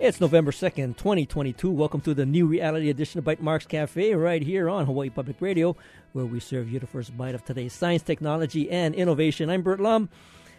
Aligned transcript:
It's 0.00 0.18
November 0.18 0.50
2nd, 0.50 0.96
2022. 0.96 1.70
Welcome 1.70 2.00
to 2.00 2.14
the 2.14 2.24
new 2.24 2.46
reality 2.46 2.88
edition 2.88 3.18
of 3.18 3.26
Bytemarks 3.26 3.68
Cafe 3.68 4.14
right 4.14 4.40
here 4.40 4.70
on 4.70 4.86
Hawaii 4.86 5.10
Public 5.10 5.36
Radio, 5.40 5.76
where 6.14 6.24
we 6.24 6.40
serve 6.40 6.70
you 6.70 6.78
the 6.78 6.86
first 6.86 7.14
bite 7.18 7.34
of 7.34 7.44
today's 7.44 7.74
science, 7.74 8.02
technology, 8.02 8.70
and 8.70 8.94
innovation. 8.94 9.50
I'm 9.50 9.60
Burt 9.60 9.78
Lum. 9.78 10.08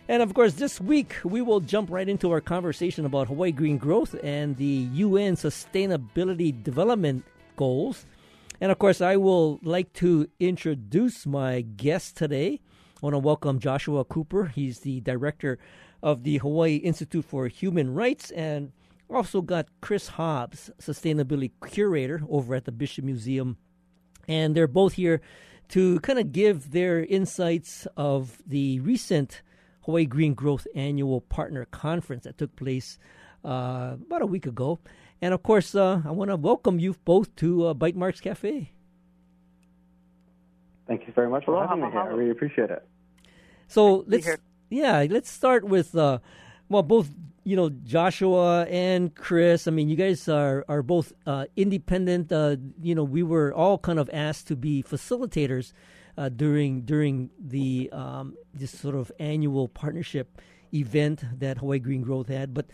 And 0.08 0.22
of 0.22 0.36
course, 0.36 0.54
this 0.54 0.80
week 0.80 1.16
we 1.24 1.42
will 1.42 1.60
jump 1.60 1.90
right 1.90 2.08
into 2.08 2.30
our 2.30 2.40
conversation 2.40 3.04
about 3.04 3.30
Hawaii 3.30 3.52
green 3.52 3.80
growth 3.80 4.16
and 4.22 4.58
the 4.58 4.88
UN 4.94 5.36
Sustainability 5.36 6.64
Development 6.64 7.26
Goals. 7.56 8.06
And 8.62 8.72
of 8.72 8.78
course, 8.78 9.02
I 9.02 9.18
will 9.18 9.60
like 9.64 9.92
to 9.94 10.30
introduce 10.40 11.26
my 11.26 11.62
guest 11.62 12.16
today. 12.16 12.60
I 12.98 13.00
want 13.02 13.16
to 13.16 13.18
welcome 13.18 13.58
Joshua 13.58 14.06
Cooper. 14.06 14.52
He's 14.54 14.82
the 14.82 15.02
director 15.02 15.58
of 16.04 16.22
the 16.22 16.38
Hawaii 16.38 16.76
Institute 16.76 17.26
for 17.26 17.48
Human 17.48 17.96
Rights 17.96 18.30
and 18.30 18.72
also 19.16 19.42
got 19.42 19.68
Chris 19.82 20.10
Hobbs, 20.10 20.72
sustainability 20.80 21.52
curator 21.68 22.22
over 22.30 22.56
at 22.56 22.66
the 22.66 22.72
Bishop 22.72 23.06
Museum. 23.06 23.58
And 24.28 24.56
they're 24.56 24.68
both 24.68 24.94
here 24.94 25.22
to 25.70 26.00
kind 26.02 26.20
of 26.20 26.32
give 26.32 26.72
their 26.72 27.04
insights 27.04 27.88
of 27.98 28.42
the 28.46 28.80
recent 28.82 29.42
Hawaii 29.84 30.06
Green 30.06 30.34
Growth 30.34 30.68
Annual 30.76 31.22
Partner 31.22 31.66
Conference 31.66 32.26
that 32.26 32.38
took 32.38 32.56
place 32.56 33.00
uh, 33.44 33.96
about 34.06 34.22
a 34.22 34.26
week 34.26 34.46
ago. 34.46 34.80
And 35.22 35.34
of 35.34 35.44
course, 35.44 35.76
uh, 35.76 36.02
I 36.06 36.12
want 36.12 36.30
to 36.30 36.36
welcome 36.36 36.80
you 36.80 36.96
both 37.06 37.36
to 37.38 37.68
uh, 37.68 37.74
Bytemarks 37.74 38.22
Cafe. 38.22 38.72
Thank 40.88 41.08
you 41.08 41.14
very 41.14 41.30
much 41.30 41.46
for 41.46 41.66
having 41.66 41.84
me 41.84 41.92
here. 41.92 42.02
I 42.02 42.08
really 42.08 42.32
appreciate 42.32 42.70
it. 42.70 42.88
So 43.68 44.04
let's 44.08 44.28
yeah, 44.70 45.06
let's 45.10 45.32
start 45.32 45.64
with 45.64 45.96
uh, 45.96 46.20
well, 46.72 46.84
both 46.84 47.10
you 47.44 47.56
know 47.56 47.70
Joshua 47.70 48.64
and 48.64 49.14
Chris. 49.14 49.68
I 49.68 49.72
mean, 49.72 49.90
you 49.90 49.98
guys 49.98 50.30
are 50.30 50.64
are 50.70 50.82
both 50.82 51.12
uh, 51.28 51.46
independent. 51.58 52.32
Uh, 52.32 52.56
you 52.82 52.96
know, 52.96 53.04
we 53.04 53.24
were 53.24 53.54
all 53.54 53.78
kind 53.78 54.00
of 54.00 54.10
asked 54.14 54.48
to 54.48 54.56
be 54.56 54.82
facilitators 54.82 55.74
uh, 56.18 56.30
during 56.30 56.82
during 56.82 57.30
the 57.38 57.90
um, 57.92 58.38
this 58.54 58.72
sort 58.72 58.96
of 58.96 59.12
annual 59.20 59.68
partnership 59.68 60.42
event 60.74 61.26
that 61.40 61.58
Hawaii 61.58 61.80
Green 61.80 62.02
Growth 62.02 62.30
had. 62.30 62.54
But 62.54 62.68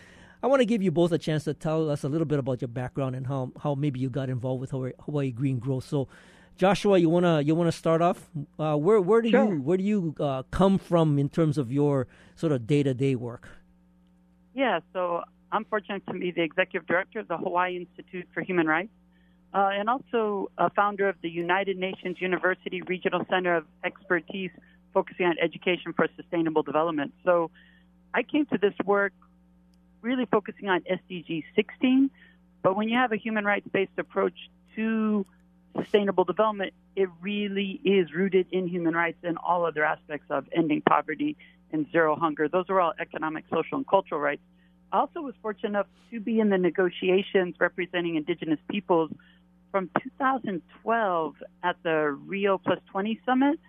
I 0.44 0.48
want 0.48 0.60
to 0.60 0.66
give 0.66 0.84
you 0.84 0.92
both 0.92 1.12
a 1.12 1.18
chance 1.18 1.46
to 1.46 1.56
tell 1.56 1.90
us 1.90 2.04
a 2.04 2.10
little 2.10 2.28
bit 2.28 2.38
about 2.38 2.62
your 2.62 2.70
background 2.70 3.16
and 3.16 3.26
how 3.26 3.52
how 3.62 3.74
maybe 3.74 4.00
you 4.00 4.12
got 4.12 4.30
involved 4.30 4.62
with 4.62 4.72
Hawaii, 4.72 4.94
Hawaii 5.02 5.32
Green 5.32 5.60
Growth. 5.60 5.86
So. 5.86 6.08
Joshua, 6.58 6.98
you 6.98 7.08
wanna 7.08 7.42
you 7.42 7.54
wanna 7.54 7.72
start 7.72 8.02
off? 8.02 8.32
Uh, 8.58 8.76
where 8.76 9.00
where 9.00 9.22
do 9.22 9.30
sure. 9.30 9.54
you 9.54 9.62
where 9.62 9.78
do 9.78 9.84
you 9.84 10.16
uh, 10.20 10.42
come 10.50 10.80
from 10.80 11.20
in 11.20 11.30
terms 11.30 11.60
of 11.60 11.72
your 11.72 12.08
sort 12.36 12.52
of 12.52 12.66
day 12.66 12.82
to 12.82 12.96
day 12.96 13.14
work? 13.14 13.48
Yeah, 14.58 14.80
so 14.92 15.22
I'm 15.52 15.66
fortunate 15.66 16.04
to 16.08 16.14
be 16.14 16.32
the 16.32 16.42
executive 16.42 16.88
director 16.88 17.20
of 17.20 17.28
the 17.28 17.38
Hawaii 17.38 17.78
Institute 17.78 18.28
for 18.34 18.42
Human 18.42 18.66
Rights 18.66 18.90
uh, 19.54 19.70
and 19.72 19.88
also 19.88 20.50
a 20.58 20.72
founder 20.72 21.08
of 21.08 21.16
the 21.22 21.30
United 21.30 21.78
Nations 21.78 22.18
University 22.20 22.82
Regional 22.82 23.24
Center 23.30 23.56
of 23.56 23.66
Expertise 23.84 24.50
focusing 24.96 25.28
on 25.28 25.36
education 25.40 25.94
for 25.94 26.08
sustainable 26.16 26.64
development. 26.64 27.14
So 27.24 27.52
I 28.16 28.24
came 28.24 28.48
to 28.48 28.58
this 28.58 28.74
work 28.84 29.14
really 30.02 30.26
focusing 30.26 30.70
on 30.70 30.82
SDG 30.82 31.44
16, 31.56 32.10
but 32.64 32.76
when 32.76 32.90
you 32.90 32.98
have 32.98 33.12
a 33.12 33.18
human 33.18 33.46
rights 33.46 33.68
based 33.72 33.92
approach 34.00 34.50
to 34.76 35.24
sustainable 35.80 36.24
development, 36.24 36.74
it 36.96 37.10
really 37.22 37.80
is 37.86 38.12
rooted 38.12 38.48
in 38.52 38.68
human 38.68 38.96
rights 38.96 39.20
and 39.22 39.38
all 39.38 39.68
other 39.68 39.86
aspects 39.86 40.26
of 40.32 40.48
ending 40.52 40.82
poverty 40.82 41.38
and 41.72 41.86
zero 41.92 42.16
hunger. 42.16 42.48
Those 42.48 42.66
are 42.70 42.80
all 42.80 42.94
economic, 43.00 43.46
social, 43.50 43.78
and 43.78 43.88
cultural 43.88 44.20
rights. 44.22 44.42
I 44.92 45.00
also 45.00 45.22
was 45.22 45.36
fortunate 45.42 45.70
enough 45.70 45.88
to 46.12 46.20
be 46.20 46.40
in 46.40 46.50
the 46.50 46.58
negotiations 46.58 47.56
representing 47.60 48.16
indigenous 48.16 48.60
peoples 48.70 49.12
from 49.72 49.90
2012 50.18 51.36
at 51.64 51.76
the 51.84 52.18
Rio 52.26 52.58
Plus 52.58 52.80
20 52.92 53.20
summit 53.26 53.60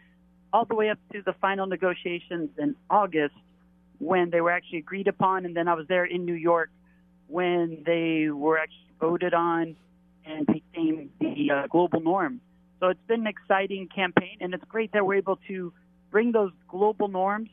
all 0.53 0.64
the 0.64 0.75
way 0.75 0.91
up 0.91 0.98
to 1.12 1.22
the 1.22 1.34
final 1.41 1.66
negotiations 1.66 2.50
in 2.59 2.75
August 2.88 3.34
when 3.98 4.30
they 4.30 4.41
were 4.41 4.50
actually 4.50 4.78
agreed 4.78 5.09
upon. 5.09 5.44
And 5.44 5.56
then 5.56 5.69
I 5.69 5.75
was 5.75 5.86
there 5.88 6.04
in 6.04 6.25
New 6.25 6.34
York 6.34 6.70
when 7.26 7.82
they 7.84 8.30
were 8.30 8.59
actually 8.59 8.94
voted 9.00 9.34
on 9.34 9.76
and 10.25 10.47
became 10.47 11.10
the 11.20 11.50
uh, 11.50 11.66
global 11.66 12.00
norm. 12.00 12.41
So 12.80 12.88
it's 12.88 13.00
been 13.09 13.22
an 13.22 13.26
exciting 13.26 13.88
campaign, 13.92 14.38
and 14.41 14.54
it's 14.54 14.65
great 14.69 14.92
that 14.92 15.04
we're 15.04 15.16
able 15.16 15.38
to 15.48 15.72
bring 16.10 16.32
those 16.32 16.53
global 16.69 17.09
norms 17.09 17.50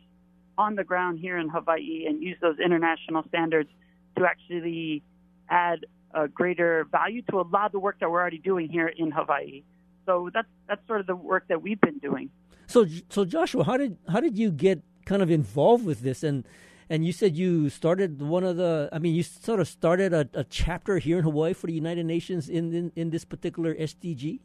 on 0.57 0.75
the 0.75 0.83
ground 0.83 1.19
here 1.19 1.37
in 1.37 1.49
Hawaii 1.49 2.05
and 2.07 2.21
use 2.21 2.37
those 2.41 2.57
international 2.59 3.23
standards 3.27 3.69
to 4.17 4.25
actually 4.25 5.03
add 5.49 5.85
a 6.13 6.27
greater 6.27 6.87
value 6.91 7.21
to 7.29 7.39
a 7.39 7.45
lot 7.51 7.67
of 7.67 7.71
the 7.71 7.79
work 7.79 7.99
that 7.99 8.09
we're 8.09 8.21
already 8.21 8.37
doing 8.37 8.69
here 8.69 8.87
in 8.87 9.11
Hawaii. 9.11 9.63
So 10.05 10.29
that's 10.33 10.47
that's 10.67 10.85
sort 10.87 11.01
of 11.01 11.07
the 11.07 11.15
work 11.15 11.47
that 11.49 11.61
we've 11.61 11.81
been 11.81 11.99
doing. 11.99 12.29
So 12.67 12.85
so 13.09 13.25
Joshua, 13.25 13.63
how 13.63 13.77
did 13.77 13.97
how 14.07 14.19
did 14.19 14.37
you 14.37 14.51
get 14.51 14.81
kind 15.05 15.21
of 15.21 15.29
involved 15.29 15.85
with 15.85 16.01
this 16.01 16.23
and 16.23 16.45
and 16.89 17.05
you 17.05 17.11
said 17.11 17.35
you 17.35 17.69
started 17.69 18.21
one 18.21 18.43
of 18.43 18.57
the 18.57 18.89
I 18.91 18.99
mean 18.99 19.15
you 19.15 19.23
sort 19.23 19.59
of 19.59 19.67
started 19.67 20.13
a, 20.13 20.29
a 20.33 20.43
chapter 20.43 20.99
here 20.99 21.17
in 21.17 21.23
Hawaii 21.23 21.53
for 21.53 21.67
the 21.67 21.73
United 21.73 22.05
Nations 22.05 22.49
in 22.49 22.73
in, 22.73 22.91
in 22.95 23.09
this 23.09 23.25
particular 23.25 23.73
SDG? 23.75 24.39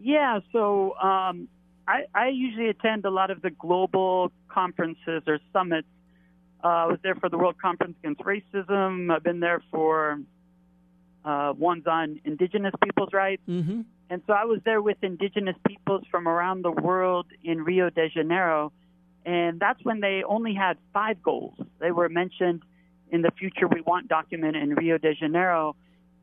Yeah, 0.00 0.40
so 0.52 0.94
um, 0.98 1.48
I, 1.88 2.04
I 2.14 2.28
usually 2.28 2.68
attend 2.68 3.04
a 3.04 3.10
lot 3.10 3.30
of 3.30 3.40
the 3.42 3.50
global 3.50 4.32
conferences 4.54 5.22
or 5.26 5.38
summits. 5.52 5.88
Uh, 6.62 6.68
I 6.68 6.86
was 6.86 6.98
there 7.02 7.16
for 7.16 7.28
the 7.28 7.36
World 7.36 7.56
Conference 7.60 7.96
Against 8.02 8.22
Racism. 8.22 9.12
I've 9.14 9.22
been 9.22 9.40
there 9.40 9.62
for 9.70 10.18
uh, 11.24 11.52
ones 11.56 11.84
on 11.86 12.20
indigenous 12.24 12.72
people's 12.82 13.12
rights. 13.12 13.42
Mm-hmm. 13.48 13.80
And 14.10 14.22
so 14.26 14.32
I 14.32 14.44
was 14.44 14.60
there 14.64 14.80
with 14.80 14.98
indigenous 15.02 15.56
peoples 15.66 16.02
from 16.10 16.28
around 16.28 16.62
the 16.62 16.70
world 16.70 17.26
in 17.42 17.64
Rio 17.64 17.90
de 17.90 18.08
Janeiro. 18.08 18.72
And 19.26 19.58
that's 19.58 19.82
when 19.82 20.00
they 20.00 20.22
only 20.26 20.54
had 20.54 20.76
five 20.92 21.22
goals. 21.22 21.54
They 21.80 21.90
were 21.90 22.08
mentioned 22.08 22.62
in 23.10 23.22
the 23.22 23.30
Future 23.38 23.66
We 23.66 23.80
Want 23.80 24.08
document 24.08 24.56
in 24.56 24.74
Rio 24.74 24.98
de 24.98 25.14
Janeiro. 25.14 25.76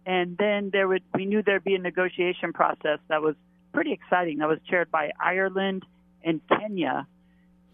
And 0.05 0.37
then 0.37 0.69
there 0.71 0.87
would 0.87 1.03
we 1.13 1.25
knew 1.25 1.41
there'd 1.43 1.63
be 1.63 1.75
a 1.75 1.79
negotiation 1.79 2.53
process 2.53 2.99
that 3.07 3.21
was 3.21 3.35
pretty 3.73 3.91
exciting. 3.93 4.39
That 4.39 4.47
was 4.47 4.59
chaired 4.69 4.91
by 4.91 5.11
Ireland 5.19 5.83
and 6.23 6.41
Kenya. 6.47 7.07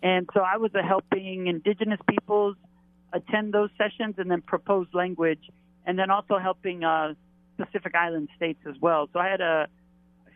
And 0.04 0.30
so 0.34 0.42
I 0.42 0.58
was 0.58 0.72
helping 0.74 1.48
indigenous 1.48 2.00
peoples 2.10 2.56
attend 3.14 3.54
those 3.54 3.70
sessions 3.78 4.16
and 4.18 4.30
then 4.30 4.42
propose 4.42 4.88
language, 4.94 5.50
and 5.86 5.98
then 5.98 6.12
also 6.12 6.38
helping 6.38 6.84
uh, 6.84 7.14
Pacific 7.58 7.96
Island 7.96 8.30
states 8.36 8.60
as 8.68 8.76
well. 8.80 9.10
So 9.14 9.20
I 9.20 9.28
had 9.30 9.42
a 9.42 9.68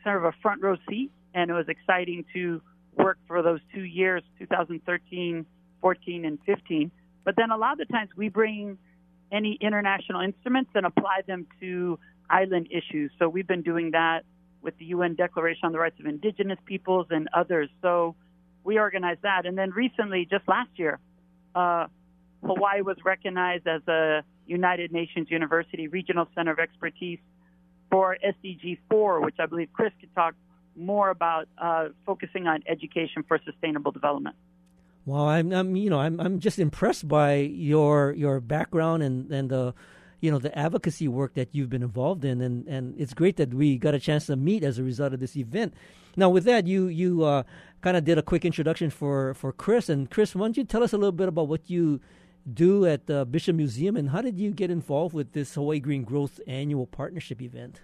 sort 0.04 0.18
of 0.18 0.24
a 0.24 0.32
front 0.42 0.62
row 0.62 0.78
seat, 0.90 1.12
and 1.34 1.52
it 1.52 1.54
was 1.54 1.68
exciting 1.68 2.26
to 2.34 2.62
work 2.96 3.18
for 3.28 3.42
those 3.42 3.60
two 3.74 3.84
years 3.84 4.24
2013, 4.40 5.46
14, 5.82 6.26
and 6.26 6.40
15. 6.46 6.92
But 7.24 7.36
then 7.38 7.52
a 7.52 7.58
lot 7.58 7.74
of 7.74 7.88
the 7.88 7.94
times 7.94 8.10
we 8.16 8.30
bring 8.30 8.78
any 9.32 9.58
international 9.62 10.22
instruments 10.22 10.72
and 10.76 10.86
apply 10.86 11.22
them 11.28 11.48
to 11.60 12.00
island 12.30 12.68
issues. 12.72 13.12
So 13.20 13.30
we've 13.30 13.48
been 13.48 13.62
doing 13.62 13.92
that 13.92 14.22
with 14.62 14.78
the 14.78 14.86
UN 14.86 15.16
Declaration 15.16 15.62
on 15.66 15.72
the 15.72 15.80
Rights 15.80 16.00
of 16.00 16.06
Indigenous 16.06 16.60
Peoples 16.66 17.08
and 17.10 17.28
others. 17.34 17.70
So 17.82 18.16
we 18.64 18.80
organized 18.80 19.22
that. 19.24 19.46
And 19.46 19.58
then 19.58 19.72
recently, 19.72 20.28
just 20.30 20.48
last 20.48 20.70
year, 20.76 21.00
uh, 21.56 21.88
Hawaii 22.44 22.82
was 22.82 22.98
recognized 23.04 23.68
as 23.68 23.82
a 23.88 24.24
United 24.48 24.92
Nations 24.92 25.30
University 25.30 25.88
Regional 25.88 26.28
Center 26.36 26.52
of 26.52 26.60
Expertise 26.60 27.20
for 27.90 28.18
SDG 28.24 28.80
4, 28.90 29.22
which 29.22 29.36
I 29.40 29.46
believe 29.46 29.70
Chris 29.74 29.92
could 30.00 30.14
talk 30.16 30.36
more 30.76 31.10
about, 31.10 31.48
uh, 31.58 31.90
focusing 32.06 32.48
on 32.48 32.64
education 32.68 33.24
for 33.28 33.40
sustainable 33.46 33.92
development. 33.92 34.36
Well, 35.06 35.26
I'm, 35.26 35.52
I'm, 35.52 35.76
you 35.76 35.90
know, 35.90 36.00
I'm, 36.00 36.20
I'm 36.20 36.40
just 36.40 36.60
impressed 36.60 37.08
by 37.08 37.36
your 37.36 38.12
your 38.14 38.40
background 38.40 39.02
and 39.02 39.32
and 39.32 39.50
the 39.50 39.74
you 40.22 40.32
know 40.32 40.40
the 40.40 40.58
advocacy 40.58 41.08
work 41.08 41.34
that 41.34 41.50
you've 41.52 41.70
been 41.70 41.84
involved 41.84 42.24
in, 42.24 42.42
and, 42.42 42.68
and 42.68 42.96
it's 42.98 43.14
great 43.14 43.38
that 43.38 43.54
we 43.54 43.78
got 43.78 43.94
a 43.94 44.00
chance 44.00 44.28
to 44.28 44.36
meet 44.36 44.64
as 44.64 44.78
a 44.78 44.84
result 44.84 45.14
of 45.14 45.20
this 45.20 45.36
event. 45.36 45.74
Now, 46.16 46.30
with 46.30 46.46
that, 46.46 46.68
you 46.68 46.88
you 46.88 47.24
uh, 47.24 47.44
kind 47.82 47.98
of 47.98 48.06
did 48.06 48.18
a 48.18 48.22
quick 48.22 48.46
introduction 48.46 48.90
for 48.90 49.34
for 49.34 49.52
Chris, 49.52 49.90
and 49.90 50.10
Chris, 50.10 50.36
why 50.36 50.46
don't 50.46 50.58
you 50.58 50.64
tell 50.64 50.84
us 50.84 50.94
a 50.94 50.98
little 50.98 51.12
bit 51.12 51.28
about 51.28 51.48
what 51.48 51.70
you 51.70 52.00
do 52.52 52.86
at 52.86 53.08
the 53.08 53.26
Bishop 53.26 53.56
Museum, 53.56 53.96
and 53.98 54.10
how 54.10 54.22
did 54.22 54.38
you 54.38 54.52
get 54.52 54.70
involved 54.70 55.14
with 55.14 55.34
this 55.34 55.56
Hawaii 55.56 55.80
Green 55.80 56.04
Growth 56.04 56.40
Annual 56.48 56.88
Partnership 56.88 57.42
event? 57.42 57.82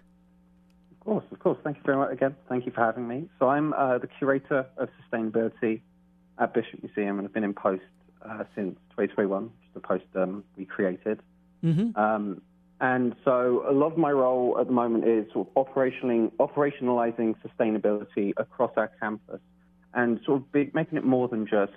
Of 0.92 1.00
course, 1.06 1.26
of 1.32 1.40
course. 1.40 1.58
Thank 1.64 1.78
you 1.78 1.84
very 1.84 1.98
much 1.98 2.12
again. 2.12 2.36
Thank 2.50 2.66
you 2.66 2.72
for 2.72 2.82
having 2.82 3.08
me. 3.08 3.30
So 3.40 3.48
I'm 3.50 3.74
uh, 3.74 3.98
the 3.98 4.08
curator 4.08 4.66
of 4.78 4.90
sustainability 5.02 5.82
at 6.38 6.54
Bishop 6.54 6.84
Museum, 6.84 7.18
and 7.18 7.28
I've 7.28 7.34
been 7.34 7.44
in 7.44 7.54
post 7.54 7.84
uh, 8.24 8.44
since 8.56 8.76
2021, 8.92 9.44
which 9.44 9.52
is 9.52 9.74
the 9.74 9.80
post 9.80 10.06
um, 10.16 10.44
we 10.56 10.66
created. 10.66 11.20
Mm-hmm. 11.64 12.00
Um, 12.00 12.42
and 12.80 13.16
so 13.26 13.64
a 13.68 13.72
lot 13.72 13.92
of 13.94 13.98
my 13.98 14.12
role 14.12 14.58
at 14.60 14.68
the 14.68 14.74
moment 14.74 15.08
is 15.08 15.26
sort 15.34 15.48
of 15.48 15.68
operationalizing, 15.68 17.36
sustainability 17.46 18.34
across 18.38 18.72
our 18.78 18.92
campus 19.00 19.40
and 19.94 20.20
sort 20.26 20.42
of 20.42 20.52
big, 20.52 20.76
making 20.76 20.98
it 20.98 21.04
more 21.04 21.28
than 21.28 21.48
just 21.48 21.74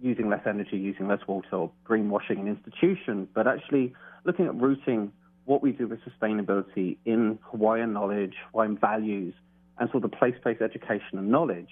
using 0.00 0.30
less 0.30 0.46
energy, 0.46 0.78
using 0.78 1.08
less 1.08 1.20
water, 1.26 1.48
or 1.52 1.70
greenwashing 1.86 2.38
an 2.38 2.48
institution, 2.48 3.28
but 3.34 3.46
actually 3.46 3.92
looking 4.24 4.46
at 4.46 4.54
rooting 4.54 5.12
what 5.44 5.62
we 5.62 5.72
do 5.72 5.86
with 5.88 5.98
sustainability 6.00 6.96
in 7.04 7.38
Hawaiian 7.42 7.92
knowledge, 7.92 8.34
Hawaiian 8.52 8.78
values, 8.78 9.34
and 9.78 9.90
sort 9.90 10.04
of 10.04 10.10
the 10.10 10.16
place-based 10.16 10.62
education 10.62 11.18
and 11.18 11.30
knowledge 11.30 11.70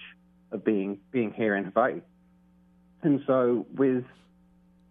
of 0.50 0.64
being 0.64 0.98
being 1.10 1.32
here 1.32 1.56
in 1.56 1.64
Hawaii. 1.64 2.00
And 3.02 3.20
so 3.26 3.66
with 3.74 4.04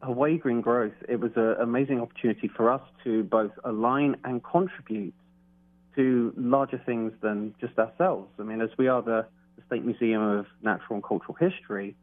Hawaii 0.05 0.37
Green 0.37 0.61
Growth, 0.61 0.93
it 1.09 1.19
was 1.19 1.31
an 1.35 1.55
amazing 1.59 1.99
opportunity 1.99 2.47
for 2.47 2.71
us 2.71 2.81
to 3.03 3.23
both 3.23 3.51
align 3.63 4.15
and 4.23 4.43
contribute 4.43 5.13
to 5.95 6.33
larger 6.37 6.81
things 6.85 7.13
than 7.21 7.55
just 7.59 7.77
ourselves. 7.79 8.29
I 8.39 8.43
mean, 8.43 8.61
as 8.61 8.69
we 8.77 8.87
are 8.87 9.01
the, 9.01 9.25
the 9.55 9.63
State 9.67 9.83
Museum 9.83 10.21
of 10.21 10.45
Natural 10.61 10.95
and 10.95 11.03
Cultural 11.03 11.35
History, 11.39 11.95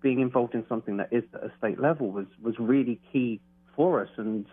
being 0.00 0.20
involved 0.20 0.54
in 0.54 0.64
something 0.68 0.96
that 0.96 1.12
is 1.12 1.24
at 1.34 1.44
a 1.44 1.52
state 1.58 1.80
level 1.80 2.10
was, 2.10 2.26
was 2.42 2.54
really 2.58 2.98
key 3.12 3.40
for 3.76 4.00
us. 4.00 4.08
And 4.16 4.46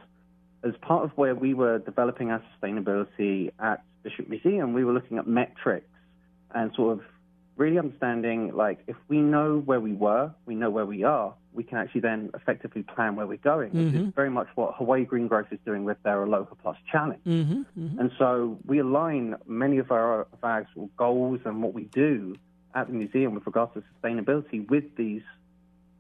as 0.64 0.74
part 0.82 1.04
of 1.04 1.12
where 1.12 1.36
we 1.36 1.54
were 1.54 1.80
developing 1.80 2.32
our 2.32 2.44
sustainability 2.62 3.52
at 3.60 3.84
Bishop 4.04 4.28
Museum, 4.28 4.74
we 4.74 4.84
were 4.84 4.94
looking 4.94 5.18
at 5.18 5.28
metrics 5.28 5.88
and 6.54 6.72
sort 6.76 7.00
of 7.00 7.06
really 7.58 7.80
understanding 7.80 8.56
like 8.56 8.80
if 8.88 8.96
we 9.08 9.18
know 9.18 9.60
where 9.66 9.80
we 9.80 9.94
were, 9.94 10.32
we 10.46 10.56
know 10.56 10.70
where 10.70 10.86
we 10.86 11.04
are, 11.04 11.34
we 11.54 11.64
can 11.64 11.80
actually 11.80 12.02
then 12.02 12.30
effectively 12.36 12.84
plan 12.84 13.16
where 13.16 13.26
we're 13.26 13.38
going, 13.38 13.72
which 13.72 13.88
Mm-hmm. 13.94 14.10
is 14.10 14.14
very 14.16 14.30
much 14.30 14.48
what 14.56 14.76
Hawaii 14.76 15.06
Green 15.06 15.28
Growth 15.28 15.48
is 15.52 15.60
doing 15.66 15.84
with 15.84 15.98
their 16.04 16.22
Aloha 16.24 16.54
Plus 16.62 16.78
Challenge. 16.92 17.22
Mm-hmm, 17.26 17.62
mm-hmm. 17.80 18.00
And 18.00 18.12
so 18.20 18.60
we 18.66 18.80
align 18.80 19.36
many 19.48 19.80
of 19.80 19.92
our, 19.92 20.22
of 20.22 20.44
our 20.44 20.62
actual 20.62 20.90
goals 20.98 21.40
and 21.46 21.64
what 21.64 21.74
we 21.74 21.84
do 21.86 22.36
at 22.76 22.88
the 22.88 22.94
museum 22.94 23.34
with 23.34 23.46
regards 23.46 23.74
to 23.74 23.84
sustainability 23.94 24.70
with 24.70 24.96
these 24.96 25.24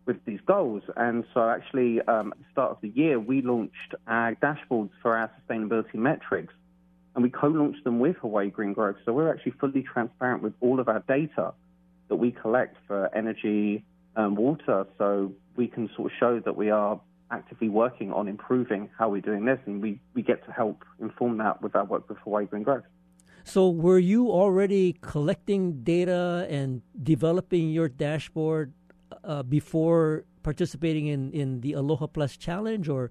with 0.06 0.24
these 0.25 0.39
goals. 0.45 0.83
And 0.95 1.25
so 1.33 1.50
actually 1.50 2.01
um, 2.03 2.31
at 2.31 2.38
the 2.38 2.45
start 2.53 2.71
of 2.71 2.77
the 2.81 2.89
year, 2.89 3.19
we 3.19 3.42
launched 3.42 3.94
our 4.07 4.36
dashboards 4.36 4.92
for 5.01 5.18
our 5.18 5.30
sustainability 5.38 5.95
metrics 5.95 6.53
and 7.17 7.23
we 7.23 7.31
co-launched 7.31 7.83
them 7.83 7.97
with 7.99 8.15
Hawaii 8.17 8.51
Green 8.51 8.73
Growth. 8.73 8.97
So 9.03 9.11
we're 9.11 9.33
actually 9.33 9.53
fully 9.53 9.81
transparent 9.81 10.43
with 10.43 10.53
all 10.61 10.79
of 10.79 10.87
our 10.87 11.03
data 11.07 11.51
that 12.09 12.15
we 12.15 12.31
collect 12.31 12.77
for 12.85 13.09
energy 13.13 13.83
and 14.15 14.37
water. 14.37 14.85
So 14.99 15.33
we 15.55 15.67
can 15.67 15.89
sort 15.95 16.11
of 16.11 16.17
show 16.19 16.39
that 16.39 16.55
we 16.55 16.69
are 16.69 17.01
actively 17.31 17.69
working 17.69 18.13
on 18.13 18.27
improving 18.27 18.91
how 18.99 19.09
we're 19.09 19.21
doing 19.21 19.45
this, 19.45 19.57
and 19.65 19.81
we, 19.81 19.99
we 20.13 20.21
get 20.21 20.45
to 20.45 20.51
help 20.51 20.85
inform 20.99 21.39
that 21.39 21.59
with 21.59 21.75
our 21.75 21.85
work 21.85 22.07
with 22.07 22.19
Hawaii 22.19 22.45
Green 22.45 22.61
Growth. 22.61 22.83
So, 23.43 23.67
were 23.67 23.97
you 23.97 24.29
already 24.29 24.95
collecting 25.01 25.81
data 25.81 26.45
and 26.51 26.83
developing 27.01 27.71
your 27.71 27.89
dashboard 27.89 28.73
uh, 29.23 29.41
before 29.41 30.25
participating 30.43 31.07
in, 31.07 31.31
in 31.31 31.61
the 31.61 31.73
Aloha 31.73 32.05
Plus 32.05 32.37
Challenge, 32.37 32.87
or 32.87 33.09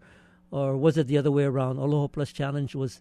or 0.53 0.77
was 0.77 0.97
it 0.97 1.09
the 1.09 1.19
other 1.19 1.33
way 1.33 1.45
around? 1.45 1.79
Aloha 1.79 2.07
Plus 2.07 2.33
Challenge 2.33 2.75
was 2.77 3.01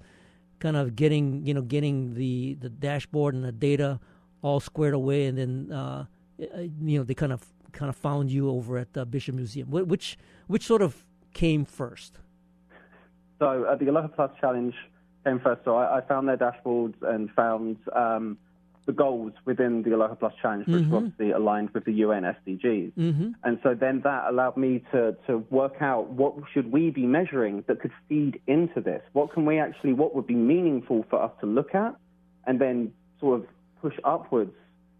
kind 0.60 0.78
of 0.78 0.96
getting 0.96 1.46
you 1.46 1.54
know 1.54 1.62
getting 1.62 2.14
the, 2.16 2.56
the 2.60 2.70
dashboard 2.70 3.34
and 3.34 3.44
the 3.44 3.52
data 3.52 4.00
all 4.42 4.60
squared 4.60 4.94
away, 4.94 5.26
and 5.26 5.38
then 5.38 5.72
uh, 5.72 6.06
you 6.38 6.98
know 6.98 7.04
they 7.04 7.14
kind 7.14 7.34
of 7.34 7.46
kind 7.72 7.90
of 7.90 7.96
found 7.96 8.32
you 8.32 8.50
over 8.50 8.78
at 8.78 8.94
the 8.94 9.06
Bishop 9.06 9.36
Museum. 9.36 9.70
Which 9.70 10.18
which 10.48 10.66
sort 10.66 10.82
of 10.82 11.04
came 11.34 11.66
first? 11.66 12.20
So 13.40 13.66
uh, 13.66 13.76
the 13.76 13.88
Aloha 13.88 14.08
Plus 14.08 14.32
Challenge 14.40 14.74
came 15.26 15.40
first. 15.40 15.62
So 15.66 15.76
I, 15.76 15.98
I 15.98 16.02
found 16.02 16.28
their 16.28 16.38
dashboards 16.38 16.96
and 17.02 17.30
found 17.32 17.78
um, 17.94 18.38
the 18.86 18.94
goals 18.94 19.34
within 19.46 19.82
the 19.82 19.92
Aloha 19.94 20.16
Plus 20.16 20.34
Challenge, 20.42 20.68
which 20.68 20.86
were 20.88 20.98
obviously 20.98 21.32
aligned 21.32 21.72
with 21.72 21.86
the 21.86 21.94
UN 21.94 22.24
SDGs. 22.24 22.94
Mm-hmm. 22.94 23.32
And 23.44 23.60
so 23.64 23.74
then 23.74 24.02
that 24.04 24.26
allowed 24.30 24.58
me 24.58 24.84
to, 24.92 25.16
to 25.28 25.38
work 25.50 25.82
out 25.82 26.10
what 26.10 26.36
should 26.54 26.72
we 26.72 26.92
be 26.92 27.08
measuring 27.08 27.64
that 27.68 27.80
could 27.82 27.92
feed 28.08 28.40
into 28.46 28.82
this. 28.82 29.02
What 29.14 29.34
can 29.34 29.46
we 29.46 29.60
actually, 29.60 29.94
what 29.94 30.16
would 30.16 30.28
be 30.28 30.36
meaningful 30.36 31.06
for 31.10 31.22
us 31.22 31.32
to 31.42 31.48
look 31.48 31.74
at 31.74 31.96
and 32.46 32.62
then 32.62 32.92
sort 33.20 33.42
of 33.42 33.48
push 33.82 33.96
upwards 34.04 34.54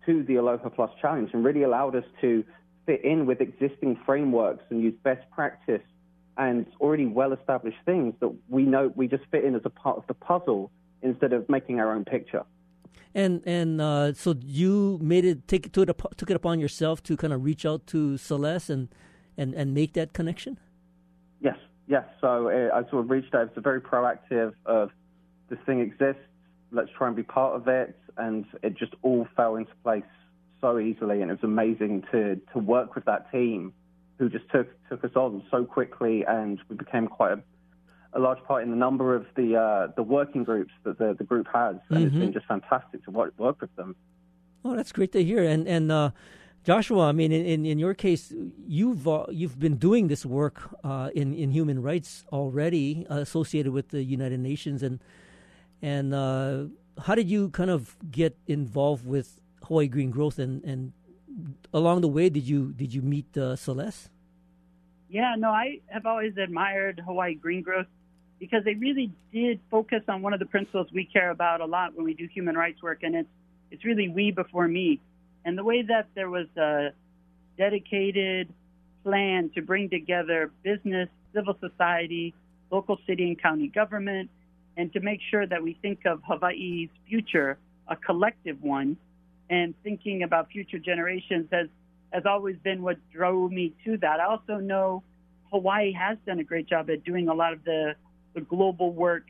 to 0.08 0.24
the 0.24 0.38
Aloha 0.38 0.70
Plus 0.70 0.92
Challenge 1.00 1.30
and 1.34 1.46
really 1.46 1.64
allowed 1.64 1.96
us 1.96 2.06
to 2.22 2.44
fit 2.88 3.04
in 3.04 3.28
with 3.28 3.40
existing 3.40 4.00
frameworks 4.06 4.64
and 4.70 4.82
use 4.82 4.96
best 5.04 5.30
practice 5.32 5.82
and 6.38 6.66
already 6.82 7.06
well-established 7.06 7.78
things 7.86 8.14
that 8.20 8.34
we 8.50 8.64
know 8.64 8.92
we 8.96 9.08
just 9.08 9.24
fit 9.32 9.44
in 9.44 9.56
as 9.56 9.62
a 9.64 9.70
part 9.70 9.98
of 9.98 10.06
the 10.08 10.14
puzzle 10.14 10.72
instead 11.02 11.34
of 11.34 11.48
making 11.50 11.80
our 11.80 11.94
own 11.96 12.04
picture. 12.04 12.44
And 13.16 13.42
and 13.48 13.80
uh, 13.80 14.14
so 14.14 14.36
you 14.44 15.00
made 15.02 15.24
it 15.24 15.48
take 15.48 15.66
it 15.66 15.74
to 15.74 15.84
it 15.84 16.02
took 16.18 16.30
it 16.30 16.36
upon 16.36 16.60
yourself 16.60 17.02
to 17.04 17.16
kind 17.16 17.32
of 17.32 17.46
reach 17.46 17.66
out 17.66 17.88
to 17.88 18.18
Celeste 18.18 18.70
and 18.70 18.90
and 19.38 19.54
and 19.54 19.74
make 19.74 19.94
that 19.94 20.12
connection. 20.12 20.60
Yes, 21.40 21.58
yes. 21.88 22.04
So 22.20 22.50
uh, 22.50 22.76
I 22.76 22.82
sort 22.90 23.06
of 23.06 23.10
reached 23.10 23.34
out. 23.34 23.48
It's 23.48 23.58
a 23.58 23.62
very 23.62 23.80
proactive 23.80 24.54
of 24.66 24.92
this 25.50 25.60
thing 25.66 25.80
exists. 25.80 26.22
Let's 26.72 26.90
try 26.98 27.08
and 27.08 27.16
be 27.16 27.24
part 27.24 27.56
of 27.56 27.70
it, 27.70 27.98
and 28.18 28.46
it 28.62 28.78
just 28.78 28.94
all 29.02 29.26
fell 29.38 29.56
into 29.56 29.72
place 29.82 30.04
so 30.60 30.78
easily, 30.78 31.22
and 31.22 31.32
it 31.32 31.36
was 31.36 31.44
amazing 31.44 32.04
to 32.12 32.36
to 32.52 32.60
work 32.60 32.96
with 32.96 33.06
that 33.06 33.32
team 33.32 33.74
who 34.20 34.30
just 34.30 34.50
took 34.50 34.68
took 34.90 35.06
us 35.06 35.16
on 35.16 35.42
so 35.50 35.64
quickly, 35.64 36.26
and 36.28 36.60
we 36.68 36.76
became 36.76 37.08
quite 37.08 37.32
a, 37.32 37.40
a 38.16 38.20
large 38.20 38.42
part 38.46 38.64
in 38.64 38.70
the 38.70 38.78
number 38.78 39.14
of 39.14 39.26
the 39.36 39.58
uh, 39.58 39.92
the 39.96 40.04
working 40.04 40.44
groups 40.44 40.72
that 40.84 40.98
the, 40.98 41.14
the 41.14 41.24
group 41.24 41.48
has, 41.54 41.76
and 41.90 42.06
it's 42.06 42.16
been 42.16 42.34
just 42.34 42.46
fantastic 42.48 43.04
to 43.06 43.12
work, 43.12 43.34
work 43.38 43.60
with 43.60 43.76
them. 43.76 43.96
Oh, 44.64 44.76
that's 44.76 44.92
great 44.92 45.12
to 45.12 45.24
hear. 45.24 45.44
And 45.44 45.68
and 45.68 45.92
uh, 45.92 46.12
Joshua, 46.64 47.10
I 47.10 47.12
mean, 47.12 47.32
in, 47.32 47.46
in, 47.46 47.66
in 47.66 47.78
your 47.78 47.94
case, 47.94 48.34
you've 48.66 49.08
uh, 49.08 49.26
you've 49.30 49.60
been 49.60 49.76
doing 49.76 50.08
this 50.08 50.26
work 50.26 50.62
uh, 50.84 51.10
in 51.14 51.34
in 51.36 51.52
human 51.52 51.82
rights 51.82 52.24
already, 52.32 53.06
uh, 53.12 53.18
associated 53.18 53.74
with 53.74 53.90
the 53.90 54.02
United 54.02 54.40
Nations, 54.40 54.82
and 54.82 55.00
and 55.82 56.14
uh, 56.14 56.66
how 57.06 57.16
did 57.16 57.30
you 57.30 57.50
kind 57.50 57.70
of 57.70 57.96
get 58.10 58.38
involved 58.48 59.06
with 59.06 59.42
Hawaii 59.64 59.88
Green 59.88 60.10
Growth, 60.10 60.40
and, 60.40 60.64
and 60.64 60.94
along 61.74 62.02
the 62.02 62.08
way, 62.08 62.30
did 62.30 62.48
you 62.48 62.72
did 62.72 62.94
you 62.94 63.02
meet 63.02 63.38
uh, 63.38 63.56
Celeste? 63.58 64.10
Yeah, 65.10 65.36
no, 65.38 65.50
I 65.50 65.82
have 65.88 66.06
always 66.06 66.36
admired 66.38 67.02
Hawaii 67.06 67.36
Green 67.36 67.62
Growth 67.62 67.88
because 68.40 68.64
they 68.64 68.76
really 68.76 69.12
did 69.34 69.60
focus 69.72 70.02
on 70.08 70.22
one 70.22 70.34
of 70.34 70.40
the 70.40 70.46
principles 70.46 70.88
we 70.94 71.06
care 71.06 71.30
about 71.30 71.62
a 71.62 71.66
lot 71.66 71.96
when 71.96 72.06
we 72.06 72.14
do 72.14 72.28
human 72.28 72.56
rights 72.56 72.82
work, 72.82 73.00
and 73.04 73.16
it's 73.16 73.30
it's 73.72 73.84
really 73.84 74.10
we 74.10 74.32
before 74.32 74.68
me. 74.68 75.00
And 75.44 75.58
the 75.58 75.64
way 75.64 75.82
that 75.84 76.08
there 76.16 76.30
was 76.30 76.48
a 76.58 76.90
dedicated 77.58 78.52
plan 79.04 79.52
to 79.56 79.62
bring 79.62 79.90
together 79.90 80.52
business, 80.64 81.10
civil 81.34 81.58
society, 81.60 82.34
local 82.72 82.98
city 83.08 83.28
and 83.28 83.42
county 83.42 83.68
government, 83.68 84.30
and 84.78 84.92
to 84.94 85.00
make 85.00 85.20
sure 85.30 85.46
that 85.46 85.62
we 85.62 85.78
think 85.82 86.06
of 86.06 86.22
Hawaii's 86.28 86.90
future, 87.08 87.58
a 87.88 87.96
collective 87.96 88.62
one, 88.62 88.98
and 89.50 89.74
thinking 89.84 90.24
about 90.24 90.50
future 90.50 90.80
generations 90.80 91.48
has 91.52 91.68
has 92.12 92.24
always 92.26 92.56
been 92.64 92.82
what 92.82 92.98
drove 93.12 93.52
me 93.52 93.74
to 93.84 93.98
that. 93.98 94.20
I 94.20 94.26
also 94.26 94.58
know 94.58 95.04
Hawaii 95.52 95.92
has 95.94 96.18
done 96.26 96.40
a 96.40 96.44
great 96.44 96.68
job 96.68 96.90
at 96.90 97.04
doing 97.04 97.28
a 97.28 97.34
lot 97.34 97.54
of 97.54 97.64
the, 97.64 97.96
the 98.36 98.42
global 98.42 98.94
work. 98.94 99.24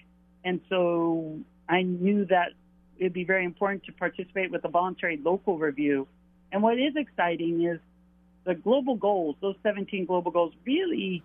And 0.44 0.60
so 0.70 1.40
I 1.70 1.84
knew 1.84 2.26
that 2.26 2.50
it'd 2.98 3.14
be 3.14 3.24
very 3.24 3.46
important 3.46 3.86
to 3.86 3.94
participate 3.94 4.52
with 4.52 4.66
a 4.66 4.70
voluntary 4.70 5.18
local 5.24 5.58
review. 5.58 6.08
And 6.52 6.62
what 6.62 6.78
is 6.78 6.96
exciting 6.96 7.64
is 7.64 7.80
the 8.46 8.56
global 8.56 8.96
goals, 8.96 9.36
those 9.42 9.56
17 9.64 10.06
global 10.06 10.32
goals, 10.32 10.54
really 10.66 11.24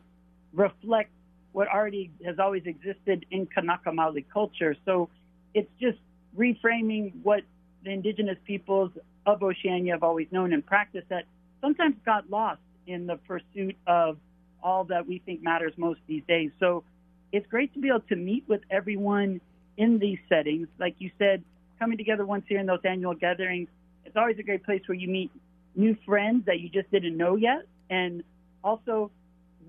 reflect 0.53 1.11
what 1.53 1.69
already 1.69 2.11
has 2.25 2.39
always 2.39 2.63
existed 2.65 3.27
in 3.31 3.47
Kanaka 3.47 3.91
Maoli 3.91 4.25
culture. 4.33 4.77
So 4.85 5.09
it's 5.55 5.71
just 5.81 5.99
reframing 6.37 7.13
what 7.23 7.43
the 7.85 7.91
indigenous 7.91 8.39
peoples 8.47 8.93
of 9.27 9.43
Oceania 9.43 9.95
have 9.95 10.03
always 10.03 10.29
known 10.31 10.53
and 10.53 10.65
practiced 10.65 11.09
that 11.09 11.25
sometimes 11.61 11.97
got 12.05 12.31
lost 12.31 12.61
in 12.87 13.07
the 13.07 13.17
pursuit 13.17 13.77
of 13.87 14.17
all 14.63 14.85
that 14.85 15.07
we 15.07 15.19
think 15.25 15.43
matters 15.43 15.73
most 15.77 16.01
these 16.07 16.23
days. 16.29 16.51
So 16.61 16.85
it's 17.33 17.47
great 17.47 17.73
to 17.75 17.81
be 17.81 17.89
able 17.89 18.01
to 18.01 18.17
meet 18.17 18.45
with 18.49 18.61
everyone 18.71 19.41
in 19.77 19.99
these 19.99 20.19
settings. 20.29 20.69
Like 20.79 20.97
you 20.99 21.11
said, 21.19 21.43
coming 21.79 21.99
together 21.99 22.27
once 22.27 22.45
year 22.49 22.61
in 22.61 22.67
those 22.67 22.81
annual 22.85 23.15
gatherings, 23.15 23.69
it's 24.05 24.17
always 24.17 24.39
a 24.39 24.43
great 24.43 24.65
place 24.65 24.83
where 24.87 24.97
you 24.97 25.09
meet 25.09 25.31
new 25.77 25.97
friends 26.05 26.47
that 26.47 26.61
you 26.61 26.69
just 26.69 26.91
didn't 26.91 27.17
know 27.17 27.37
yet 27.37 27.67
and 27.89 28.23
also 28.65 29.11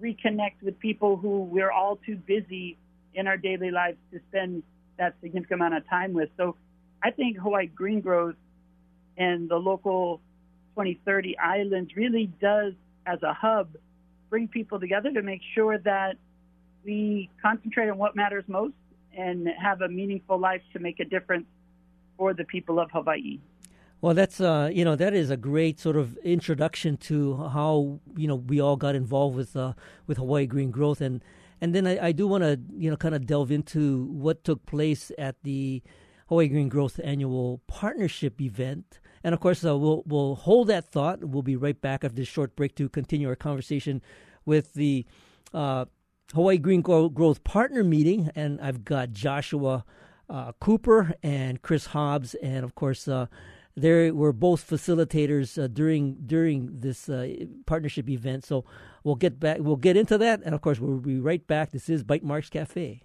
reconnect 0.02 0.62
with 0.64 0.80
people 0.80 1.16
who 1.16 1.44
we're 1.44 1.72
all 1.72 1.98
too 2.06 2.16
busy 2.16 2.78
in 3.14 3.28
our 3.28 3.38
daily 3.38 3.72
lives 3.72 3.98
to 4.12 4.20
spend 4.30 4.64
that 4.98 5.16
significant 5.22 5.60
amount 5.60 5.76
of 5.76 5.88
time 5.90 6.14
with. 6.14 6.30
So 6.38 6.56
I 7.04 7.12
think 7.12 7.38
Hawaii 7.38 7.68
Green 7.68 8.02
Growth 8.02 8.36
and 9.18 9.50
the 9.50 9.58
local 9.58 10.22
2030 10.76 11.38
Islands 11.38 11.96
really 11.96 12.32
does, 12.42 12.74
as 13.06 13.22
a 13.24 13.34
hub, 13.34 13.70
bring 14.30 14.48
people 14.48 14.80
together 14.80 15.12
to 15.12 15.22
make 15.22 15.42
sure 15.54 15.78
that 15.80 16.18
we 16.84 17.30
concentrate 17.42 17.90
on 17.90 17.98
what 17.98 18.16
matters 18.16 18.44
most 18.48 18.74
and 19.16 19.48
have 19.62 19.82
a 19.82 19.90
meaningful 19.90 20.40
life 20.40 20.62
to 20.74 20.80
make 20.80 21.00
a 21.00 21.06
difference 21.06 21.46
for 22.18 22.34
the 22.34 22.44
people 22.46 22.80
of 22.80 22.90
Hawaii. 22.92 23.40
Well, 24.02 24.16
that's 24.16 24.42
uh, 24.42 24.72
you 24.74 24.84
know 24.84 24.96
that 24.96 25.14
is 25.14 25.30
a 25.30 25.38
great 25.38 25.80
sort 25.80 25.96
of 25.96 26.18
introduction 26.18 26.98
to 26.98 27.38
how 27.38 28.00
you 28.18 28.28
know 28.28 28.36
we 28.36 28.60
all 28.60 28.76
got 28.76 28.96
involved 28.96 29.36
with 29.36 29.56
uh, 29.56 29.74
with 30.08 30.18
Hawaii 30.18 30.48
Green 30.48 30.72
Growth, 30.72 31.02
and 31.02 31.24
and 31.62 31.76
then 31.76 31.86
I, 31.86 32.08
I 32.08 32.12
do 32.12 32.26
want 32.26 32.44
to 32.44 32.60
you 32.76 32.90
know 32.90 32.98
kind 32.98 33.14
of 33.14 33.28
delve 33.28 33.52
into 33.52 34.06
what 34.06 34.44
took 34.44 34.66
place 34.66 35.12
at 35.20 35.36
the 35.44 35.84
Hawaii 36.30 36.48
Green 36.48 36.68
Growth 36.68 37.00
annual 37.04 37.62
partnership 37.68 38.42
event, 38.42 39.00
and 39.24 39.36
of 39.36 39.40
course 39.40 39.64
uh, 39.64 39.78
we'll 39.78 40.02
we'll 40.08 40.34
hold 40.34 40.70
that 40.70 40.86
thought. 40.86 41.24
We'll 41.24 41.44
be 41.44 41.56
right 41.56 41.80
back 41.80 42.04
after 42.04 42.16
this 42.16 42.28
short 42.28 42.56
break 42.56 42.76
to 42.78 42.90
continue 42.90 43.30
our 43.30 43.36
conversation 43.36 44.02
with 44.46 44.74
the 44.74 45.06
uh, 45.54 45.86
Hawaii 46.34 46.58
Green 46.58 46.82
Growth 46.82 47.44
partner 47.44 47.84
meeting, 47.84 48.30
and 48.36 48.60
I've 48.62 48.86
got 48.86 49.12
Joshua 49.12 49.86
uh, 50.30 50.54
Cooper 50.60 51.14
and 51.22 51.62
Chris 51.62 51.88
Hobbs, 51.88 52.36
and 52.36 52.64
of 52.64 52.74
course 52.76 53.08
uh, 53.08 53.28
they 53.76 54.12
were 54.12 54.34
both 54.34 54.68
facilitators 54.68 55.62
uh, 55.62 55.68
during 55.68 56.16
during 56.26 56.80
this 56.80 57.10
uh, 57.10 57.28
partnership 57.66 58.10
event. 58.10 58.46
So 58.46 58.66
we'll 59.04 59.16
get 59.16 59.40
back. 59.40 59.58
We'll 59.60 59.76
get 59.76 59.98
into 59.98 60.18
that, 60.18 60.42
and 60.44 60.56
of 60.56 60.62
course 60.62 60.80
we'll 60.80 61.00
be 61.00 61.20
right 61.20 61.46
back. 61.46 61.72
This 61.72 61.90
is 61.90 62.04
Bytemarks 62.04 62.50
Cafe. 62.50 63.04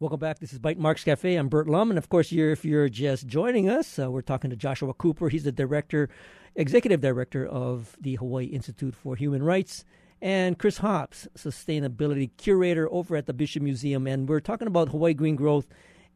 Welcome 0.00 0.20
back. 0.20 0.38
This 0.38 0.52
is 0.52 0.60
Bytemarks 0.60 1.04
Cafe. 1.04 1.34
I'm 1.34 1.48
Burt 1.48 1.66
Lum, 1.68 1.90
and 1.90 1.98
of 1.98 2.08
course, 2.08 2.30
you're, 2.30 2.52
if 2.52 2.64
you're 2.64 2.88
just 2.88 3.26
joining 3.26 3.68
us, 3.68 3.98
uh, 3.98 4.08
we're 4.08 4.22
talking 4.22 4.48
to 4.48 4.54
Joshua 4.54 4.94
Cooper. 4.94 5.28
He's 5.28 5.42
the 5.42 5.50
director, 5.50 6.08
executive 6.54 7.00
director 7.00 7.44
of 7.44 7.96
the 8.00 8.14
Hawaii 8.14 8.44
Institute 8.44 8.94
for 8.94 9.16
Human 9.16 9.42
Rights, 9.42 9.84
and 10.22 10.56
Chris 10.56 10.78
Hobbs, 10.78 11.26
sustainability 11.36 12.30
curator 12.36 12.88
over 12.92 13.16
at 13.16 13.26
the 13.26 13.32
Bishop 13.32 13.60
Museum. 13.60 14.06
And 14.06 14.28
we're 14.28 14.38
talking 14.38 14.68
about 14.68 14.90
Hawaii 14.90 15.14
Green 15.14 15.34
Growth 15.34 15.66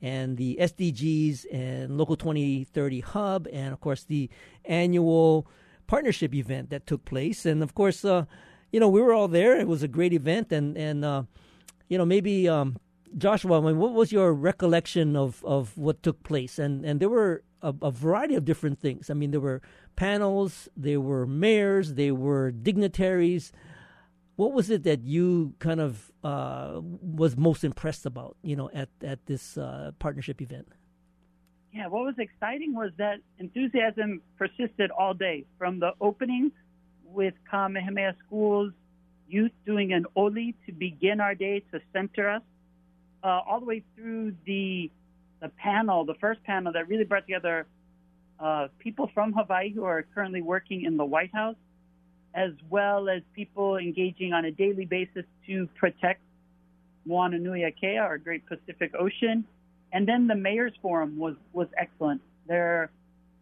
and 0.00 0.36
the 0.36 0.58
SDGs 0.60 1.46
and 1.52 1.98
Local 1.98 2.14
2030 2.14 3.00
Hub, 3.00 3.48
and 3.52 3.72
of 3.72 3.80
course, 3.80 4.04
the 4.04 4.30
annual 4.64 5.48
partnership 5.88 6.36
event 6.36 6.70
that 6.70 6.86
took 6.86 7.04
place. 7.04 7.44
And 7.44 7.64
of 7.64 7.74
course, 7.74 8.04
uh, 8.04 8.26
you 8.70 8.78
know, 8.78 8.88
we 8.88 9.00
were 9.00 9.12
all 9.12 9.26
there. 9.26 9.58
It 9.58 9.66
was 9.66 9.82
a 9.82 9.88
great 9.88 10.12
event, 10.12 10.52
and 10.52 10.76
and 10.76 11.04
uh, 11.04 11.24
you 11.88 11.98
know, 11.98 12.06
maybe. 12.06 12.48
Um, 12.48 12.76
Joshua, 13.16 13.60
I 13.60 13.64
mean, 13.66 13.78
what 13.78 13.92
was 13.92 14.12
your 14.12 14.32
recollection 14.32 15.16
of, 15.16 15.44
of 15.44 15.76
what 15.76 16.02
took 16.02 16.22
place? 16.22 16.58
And 16.58 16.84
and 16.84 17.00
there 17.00 17.08
were 17.08 17.42
a, 17.60 17.74
a, 17.82 17.90
variety 17.90 18.34
of 18.34 18.44
different 18.44 18.78
things. 18.78 19.10
I 19.10 19.14
mean, 19.14 19.30
there 19.30 19.40
were 19.40 19.62
panels, 19.96 20.68
there 20.76 21.00
were 21.00 21.26
mayors, 21.26 21.94
there 21.94 22.14
were 22.14 22.50
dignitaries. 22.50 23.52
What 24.36 24.52
was 24.52 24.70
it 24.70 24.82
that 24.84 25.04
you 25.04 25.54
kind 25.58 25.80
of 25.80 26.10
uh, 26.24 26.80
was 26.82 27.36
most 27.36 27.64
impressed 27.64 28.06
about, 28.06 28.36
you 28.42 28.56
know, 28.56 28.70
at 28.72 28.88
at 29.02 29.26
this 29.26 29.58
uh, 29.58 29.92
partnership 29.98 30.40
event? 30.40 30.68
Yeah, 31.72 31.86
what 31.86 32.04
was 32.04 32.14
exciting 32.18 32.74
was 32.74 32.90
that 32.98 33.20
enthusiasm 33.38 34.20
persisted 34.36 34.90
all 34.90 35.14
day 35.14 35.46
from 35.58 35.80
the 35.80 35.92
opening 36.00 36.52
with 37.04 37.34
Kamehameha 37.50 38.14
Schools 38.26 38.72
youth 39.28 39.52
doing 39.64 39.92
an 39.92 40.04
oli 40.14 40.54
to 40.66 40.72
begin 40.72 41.20
our 41.20 41.34
day 41.34 41.60
to 41.72 41.80
center 41.92 42.28
us 42.28 42.42
uh, 43.22 43.40
all 43.46 43.60
the 43.60 43.66
way 43.66 43.82
through 43.94 44.34
the 44.46 44.90
the 45.40 45.48
panel, 45.48 46.04
the 46.04 46.14
first 46.14 46.42
panel 46.44 46.72
that 46.72 46.88
really 46.88 47.04
brought 47.04 47.26
together 47.26 47.66
uh, 48.38 48.68
people 48.78 49.10
from 49.12 49.32
Hawaii 49.32 49.72
who 49.72 49.84
are 49.84 50.04
currently 50.14 50.40
working 50.40 50.84
in 50.84 50.96
the 50.96 51.04
White 51.04 51.32
House, 51.34 51.56
as 52.34 52.52
well 52.70 53.08
as 53.08 53.22
people 53.34 53.76
engaging 53.76 54.32
on 54.32 54.44
a 54.44 54.52
daily 54.52 54.84
basis 54.84 55.24
to 55.46 55.68
protect 55.74 56.20
Moana 57.04 57.38
Akea, 57.38 58.00
our 58.00 58.18
Great 58.18 58.46
Pacific 58.46 58.92
Ocean. 58.98 59.44
And 59.92 60.06
then 60.08 60.28
the 60.28 60.36
Mayor's 60.36 60.72
Forum 60.80 61.18
was, 61.18 61.34
was 61.52 61.66
excellent. 61.76 62.22
Their 62.46 62.90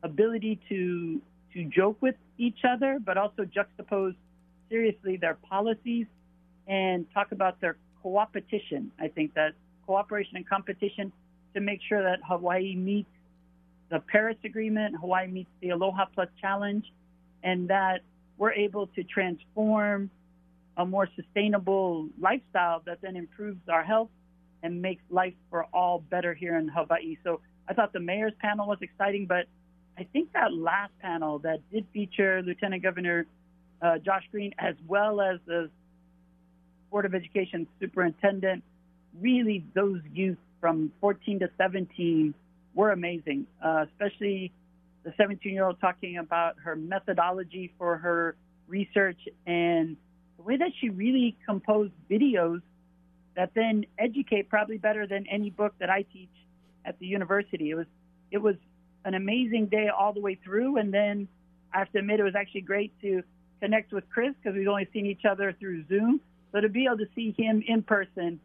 ability 0.03 0.59
to 0.69 1.21
to 1.53 1.65
joke 1.65 1.97
with 2.01 2.15
each 2.39 2.59
other, 2.65 2.99
but 3.05 3.17
also 3.17 3.45
juxtapose 3.45 4.15
seriously 4.69 5.17
their 5.17 5.35
policies 5.35 6.07
and 6.69 7.05
talk 7.13 7.33
about 7.33 7.61
their 7.61 7.77
co-opetition. 8.03 8.93
I 9.01 9.09
think 9.09 9.35
that 9.35 9.55
cooperation 9.91 10.37
and 10.37 10.49
competition 10.49 11.13
to 11.53 11.61
make 11.61 11.81
sure 11.89 12.01
that 12.01 12.21
Hawaii 12.25 12.77
meets 12.77 13.11
the 13.91 13.99
Paris 13.99 14.37
Agreement, 14.45 14.95
Hawaii 15.01 15.27
meets 15.27 15.51
the 15.61 15.71
Aloha 15.71 16.05
Plus 16.15 16.29
Challenge, 16.41 16.85
and 17.43 17.69
that 17.71 18.03
we're 18.39 18.53
able 18.53 18.87
to 18.87 19.03
transform 19.03 20.09
a 20.77 20.87
more 20.87 21.09
sustainable 21.17 22.09
lifestyle 22.21 22.83
that 22.87 22.99
then 23.03 23.17
improves 23.17 23.59
our 23.69 23.83
health 23.83 24.11
and 24.63 24.81
makes 24.81 25.03
life 25.11 25.35
for 25.51 25.65
all 25.75 25.99
better 26.09 26.35
here 26.35 26.57
in 26.57 26.69
Hawaii. 26.69 27.17
So 27.25 27.41
I 27.69 27.75
thought 27.75 27.93
the 27.93 27.99
mayor's 27.99 28.35
panel 28.41 28.69
was 28.69 28.79
exciting, 28.83 29.27
but 29.27 29.47
I 29.99 30.05
think 30.13 30.33
that 30.35 30.53
last 30.53 30.93
panel 31.03 31.41
that 31.41 31.69
did 31.73 31.85
feature 31.93 32.43
Lieutenant 32.43 32.85
Governor 32.85 33.27
uh, 33.83 33.99
Josh 33.99 34.23
Green 34.31 34.55
as 34.57 34.77
well 34.87 35.21
as 35.21 35.41
the 35.47 35.69
Board 36.93 37.07
of 37.07 37.15
Education 37.17 37.67
Superintendent 37.81 38.63
really 39.19 39.65
those 39.75 40.01
youth 40.13 40.39
from 40.61 40.93
14 41.01 41.41
to 41.41 41.51
17 41.57 42.35
were 42.75 42.91
amazing, 42.91 43.47
uh, 43.65 43.87
especially 43.91 44.53
the 45.05 45.13
17 45.17 45.53
year 45.53 45.65
old 45.65 45.81
talking 45.81 46.19
about 46.19 46.57
her 46.63 46.77
methodology 46.77 47.73
for 47.79 47.97
her 47.97 48.37
research 48.69 49.19
and 49.47 49.97
the 50.37 50.43
way 50.43 50.57
that 50.57 50.71
she 50.81 50.89
really 50.89 51.37
composed 51.47 51.93
videos 52.11 52.63
that 53.37 53.53
then 53.55 53.85
educate 53.99 54.49
probably 54.49 54.79
better 54.79 55.07
than 55.07 55.27
any 55.29 55.51
book 55.51 55.75
that 55.79 55.91
I 55.91 56.03
teach 56.03 56.31
at 56.85 56.99
the 56.99 57.07
university. 57.07 57.71
It 57.71 57.75
was 57.75 57.87
it 58.31 58.39
was 58.39 58.57
an 59.05 59.15
amazing 59.15 59.67
day 59.67 59.89
all 59.89 60.13
the 60.13 60.21
way 60.21 60.39
through, 60.45 60.77
and 60.77 60.93
then 60.93 61.27
I 61.73 61.79
have 61.79 61.91
to 61.93 61.99
admit 61.99 62.21
it 62.21 62.25
was 62.25 62.35
actually 62.37 62.63
great 62.63 62.93
to 63.03 63.23
connect 63.61 63.93
with 63.93 64.09
Chris 64.11 64.35
because 64.43 64.57
we've 64.57 64.69
only 64.69 64.89
seen 64.93 65.07
each 65.07 65.25
other 65.25 65.55
through 65.59 65.87
Zoom. 65.89 66.21
So 66.53 66.61
to 66.61 66.69
be 66.69 66.87
able 66.87 66.99
to 66.99 67.09
see 67.15 67.35
him 67.37 67.63
in 67.67 67.83
person 67.83 68.41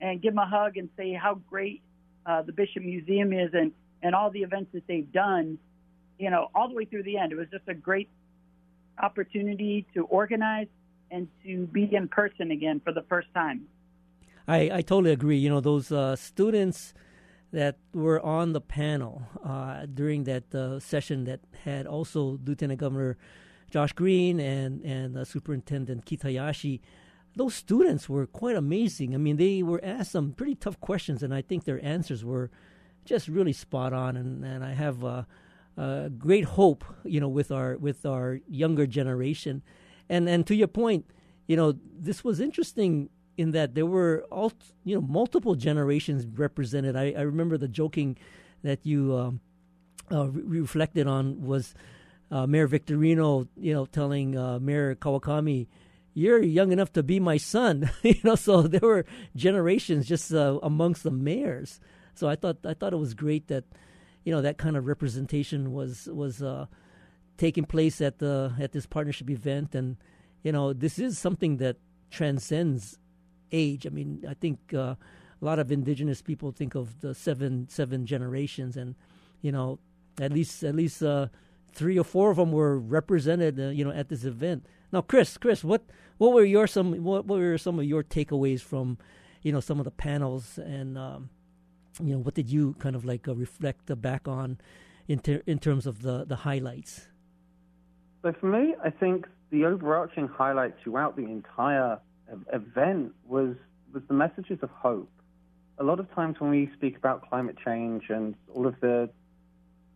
and 0.00 0.22
give 0.22 0.34
them 0.34 0.38
a 0.38 0.46
hug 0.46 0.76
and 0.76 0.88
say 0.96 1.12
how 1.12 1.34
great 1.48 1.82
uh, 2.26 2.42
the 2.42 2.52
Bishop 2.52 2.82
Museum 2.82 3.32
is 3.32 3.50
and, 3.52 3.72
and 4.02 4.14
all 4.14 4.30
the 4.30 4.40
events 4.40 4.70
that 4.74 4.86
they've 4.86 5.10
done, 5.12 5.58
you 6.18 6.30
know, 6.30 6.48
all 6.54 6.68
the 6.68 6.74
way 6.74 6.84
through 6.84 7.02
the 7.02 7.16
end. 7.16 7.32
It 7.32 7.36
was 7.36 7.48
just 7.50 7.68
a 7.68 7.74
great 7.74 8.08
opportunity 9.02 9.86
to 9.94 10.04
organize 10.04 10.66
and 11.10 11.28
to 11.44 11.66
be 11.66 11.88
in 11.94 12.08
person 12.08 12.50
again 12.50 12.80
for 12.84 12.92
the 12.92 13.02
first 13.08 13.28
time. 13.34 13.66
I, 14.46 14.70
I 14.72 14.82
totally 14.82 15.12
agree. 15.12 15.38
You 15.38 15.50
know, 15.50 15.60
those 15.60 15.90
uh, 15.90 16.16
students 16.16 16.94
that 17.52 17.78
were 17.94 18.20
on 18.20 18.52
the 18.52 18.60
panel 18.60 19.22
uh, 19.44 19.86
during 19.86 20.24
that 20.24 20.54
uh, 20.54 20.78
session 20.80 21.24
that 21.24 21.40
had 21.64 21.86
also 21.86 22.38
Lieutenant 22.44 22.78
Governor 22.78 23.16
Josh 23.70 23.92
Green 23.92 24.40
and, 24.40 24.82
and 24.82 25.26
Superintendent 25.26 26.04
Keith 26.04 26.22
Hayashi 26.22 26.80
those 27.38 27.54
students 27.54 28.08
were 28.08 28.26
quite 28.26 28.56
amazing. 28.56 29.14
I 29.14 29.18
mean, 29.18 29.36
they 29.36 29.62
were 29.62 29.80
asked 29.82 30.12
some 30.12 30.32
pretty 30.32 30.56
tough 30.56 30.80
questions, 30.80 31.22
and 31.22 31.32
I 31.32 31.40
think 31.40 31.64
their 31.64 31.82
answers 31.84 32.24
were 32.24 32.50
just 33.04 33.28
really 33.28 33.52
spot 33.52 33.92
on. 33.92 34.16
And, 34.16 34.44
and 34.44 34.64
I 34.64 34.72
have 34.72 35.04
uh, 35.04 35.22
uh, 35.76 36.08
great 36.08 36.44
hope, 36.44 36.84
you 37.04 37.20
know, 37.20 37.28
with 37.28 37.52
our 37.52 37.76
with 37.76 38.04
our 38.04 38.40
younger 38.48 38.86
generation. 38.86 39.62
And 40.08 40.28
and 40.28 40.46
to 40.48 40.54
your 40.54 40.66
point, 40.66 41.06
you 41.46 41.56
know, 41.56 41.74
this 41.96 42.24
was 42.24 42.40
interesting 42.40 43.08
in 43.36 43.52
that 43.52 43.76
there 43.76 43.86
were 43.86 44.26
all 44.32 44.52
you 44.84 44.96
know 44.96 45.00
multiple 45.00 45.54
generations 45.54 46.26
represented. 46.26 46.96
I, 46.96 47.14
I 47.16 47.20
remember 47.20 47.56
the 47.56 47.68
joking 47.68 48.18
that 48.64 48.84
you 48.84 49.16
um, 49.16 49.40
uh, 50.10 50.28
re- 50.28 50.60
reflected 50.60 51.06
on 51.06 51.40
was 51.40 51.72
uh, 52.32 52.48
Mayor 52.48 52.66
Victorino, 52.66 53.46
you 53.56 53.72
know, 53.72 53.86
telling 53.86 54.36
uh, 54.36 54.58
Mayor 54.58 54.96
Kawakami 54.96 55.68
you're 56.18 56.42
young 56.42 56.72
enough 56.72 56.92
to 56.94 57.02
be 57.02 57.20
my 57.20 57.36
son. 57.36 57.90
You 58.02 58.16
know 58.24 58.34
so 58.34 58.62
there 58.62 58.80
were 58.82 59.04
generations 59.36 60.06
just 60.06 60.32
uh, 60.34 60.58
amongst 60.62 61.02
the 61.04 61.10
mayors. 61.10 61.80
So 62.14 62.28
i 62.28 62.34
thought 62.34 62.58
i 62.64 62.74
thought 62.74 62.92
it 62.92 62.98
was 62.98 63.14
great 63.14 63.46
that 63.48 63.64
you 64.24 64.32
know 64.34 64.42
that 64.42 64.58
kind 64.58 64.76
of 64.76 64.86
representation 64.86 65.72
was 65.72 66.08
was 66.10 66.42
uh, 66.42 66.66
taking 67.36 67.64
place 67.64 68.00
at 68.00 68.18
the 68.18 68.52
at 68.58 68.72
this 68.72 68.86
partnership 68.86 69.30
event. 69.30 69.74
And 69.74 69.96
you 70.42 70.50
know 70.50 70.72
this 70.72 70.98
is 70.98 71.18
something 71.18 71.58
that 71.58 71.76
transcends 72.10 72.98
age. 73.52 73.86
I 73.86 73.90
mean 73.90 74.24
i 74.28 74.34
think 74.34 74.58
uh, 74.74 74.94
a 75.40 75.44
lot 75.44 75.58
of 75.58 75.70
indigenous 75.70 76.20
people 76.20 76.50
think 76.50 76.74
of 76.74 77.00
the 77.00 77.14
seven 77.14 77.68
seven 77.68 78.06
generations. 78.06 78.76
And 78.76 78.96
you 79.40 79.52
know 79.52 79.78
at 80.20 80.32
least 80.32 80.64
at 80.64 80.74
least 80.74 81.00
uh, 81.00 81.28
three 81.72 81.96
or 81.96 82.04
four 82.04 82.32
of 82.32 82.38
them 82.38 82.50
were 82.50 82.76
represented 82.76 83.60
uh, 83.60 83.68
you 83.68 83.84
know 83.84 83.92
at 83.92 84.08
this 84.08 84.24
event 84.24 84.66
Now, 84.92 85.02
Chris, 85.02 85.36
Chris, 85.36 85.62
what 85.62 85.84
what 86.18 86.32
were 86.32 86.44
your 86.44 86.66
some 86.66 87.02
what, 87.04 87.26
what 87.26 87.38
were 87.38 87.58
some 87.58 87.78
of 87.78 87.84
your 87.84 88.02
takeaways 88.02 88.60
from, 88.60 88.98
you 89.42 89.52
know, 89.52 89.60
some 89.60 89.78
of 89.78 89.84
the 89.84 89.90
panels, 89.90 90.58
and 90.58 90.96
um, 90.96 91.30
you 92.02 92.14
know, 92.14 92.18
what 92.18 92.34
did 92.34 92.48
you 92.48 92.74
kind 92.78 92.96
of 92.96 93.04
like 93.04 93.28
uh, 93.28 93.34
reflect 93.34 93.90
back 94.00 94.26
on, 94.26 94.58
in 95.06 95.18
ter- 95.20 95.42
in 95.46 95.58
terms 95.58 95.86
of 95.86 96.02
the 96.02 96.24
the 96.24 96.36
highlights? 96.36 97.08
So 98.22 98.32
for 98.40 98.46
me, 98.46 98.74
I 98.82 98.90
think 98.90 99.26
the 99.50 99.64
overarching 99.64 100.28
highlight 100.28 100.74
throughout 100.82 101.16
the 101.16 101.24
entire 101.24 101.98
event 102.52 103.12
was 103.26 103.54
was 103.92 104.02
the 104.08 104.14
messages 104.14 104.58
of 104.62 104.70
hope. 104.70 105.10
A 105.78 105.84
lot 105.84 106.00
of 106.00 106.12
times 106.14 106.36
when 106.40 106.50
we 106.50 106.70
speak 106.76 106.96
about 106.96 107.28
climate 107.28 107.56
change 107.64 108.04
and 108.08 108.34
all 108.54 108.66
of 108.66 108.74
the 108.80 109.10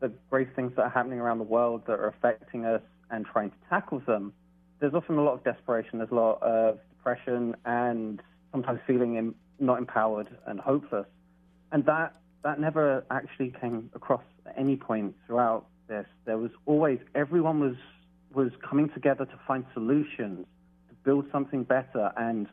the 0.01 0.13
great 0.31 0.55
things 0.57 0.73
that 0.77 0.83
are 0.83 0.91
happening 0.91 1.21
around 1.21 1.39
the 1.39 1.45
world 1.45 1.83
that 1.87 1.93
are 1.93 2.09
affecting 2.09 2.65
us 2.65 2.83
and 3.11 3.25
trying 3.25 3.51
to 3.51 3.57
tackle 3.71 4.01
them, 4.01 4.33
there's 4.83 4.95
often 4.95 5.17
a 5.17 5.23
lot 5.23 5.35
of 5.35 5.45
desperation, 5.45 5.99
there's 5.99 6.11
a 6.11 6.15
lot 6.15 6.43
of 6.43 6.79
depression, 6.97 7.55
and 7.65 8.21
sometimes 8.51 8.81
feeling 8.85 9.15
in, 9.15 9.33
not 9.61 9.79
empowered 9.79 10.29
and 10.47 10.59
hopeless. 10.59 11.07
And 11.71 11.87
that 11.87 12.17
that 12.43 12.59
never 12.59 13.05
actually 13.09 13.55
came 13.61 13.89
across 13.95 14.25
at 14.45 14.59
any 14.59 14.77
point 14.77 15.15
throughout 15.25 15.67
this. 15.89 16.07
There 16.25 16.37
was 16.37 16.51
always 16.67 16.99
everyone 17.15 17.61
was 17.61 17.77
was 18.35 18.51
coming 18.69 18.91
together 18.91 19.25
to 19.25 19.41
find 19.47 19.65
solutions 19.73 20.47
to 20.89 20.95
build 21.05 21.27
something 21.31 21.63
better, 21.63 22.11
and 22.17 22.49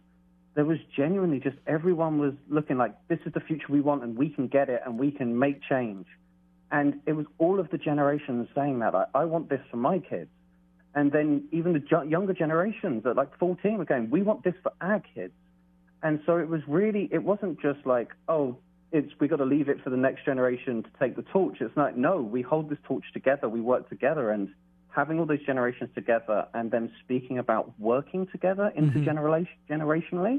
there 0.54 0.66
was 0.66 0.78
genuinely 0.96 1.40
just 1.40 1.58
everyone 1.66 2.20
was 2.20 2.34
looking 2.48 2.78
like 2.78 2.94
this 3.08 3.20
is 3.26 3.34
the 3.34 3.40
future 3.40 3.66
we 3.70 3.82
want, 3.82 4.04
and 4.04 4.16
we 4.16 4.30
can 4.30 4.48
get 4.48 4.70
it, 4.70 4.82
and 4.86 5.00
we 5.00 5.10
can 5.10 5.40
make 5.40 5.62
change. 5.68 6.06
And 6.72 7.02
it 7.08 7.14
was 7.14 7.26
all 7.40 7.60
of 7.60 7.72
the 7.72 7.80
generations 7.80 8.48
saying 8.54 8.78
that 8.80 8.94
I, 8.94 9.06
I 9.16 9.26
want 9.26 9.50
this 9.50 9.62
for 9.72 9.78
my 9.78 9.98
kids. 9.98 10.30
And 11.00 11.14
then 11.14 11.48
even 11.54 11.72
the 11.72 12.06
younger 12.10 12.34
generations 12.34 13.06
at 13.06 13.16
like 13.16 13.30
14 13.40 13.78
were 13.78 13.86
going, 13.86 14.10
we 14.10 14.22
want 14.22 14.44
this 14.44 14.56
for 14.62 14.74
our 14.82 15.02
kids. 15.16 15.32
And 16.04 16.20
so 16.26 16.36
it 16.36 16.50
was 16.50 16.60
really, 16.68 17.08
it 17.10 17.24
wasn't 17.24 17.62
just 17.62 17.86
like, 17.86 18.10
oh, 18.28 18.58
it's 18.92 19.10
we 19.18 19.30
got 19.30 19.38
to 19.38 19.46
leave 19.46 19.70
it 19.70 19.82
for 19.82 19.92
the 19.92 19.98
next 19.98 20.26
generation 20.26 20.84
to 20.84 20.90
take 21.00 21.16
the 21.16 21.22
torch. 21.22 21.62
It's 21.62 21.78
like, 21.78 21.96
no, 21.96 22.22
we 22.22 22.42
hold 22.42 22.70
this 22.70 22.80
torch 22.84 23.06
together, 23.14 23.48
we 23.48 23.62
work 23.62 23.88
together, 23.88 24.32
and 24.32 24.50
having 24.90 25.22
all 25.22 25.26
those 25.26 25.46
generations 25.46 25.90
together 25.96 26.46
and 26.54 26.70
then 26.70 26.92
speaking 27.02 27.38
about 27.38 27.72
working 27.80 28.28
together 28.28 28.70
intergenerationally 28.78 29.48
mm-hmm. 29.70 30.38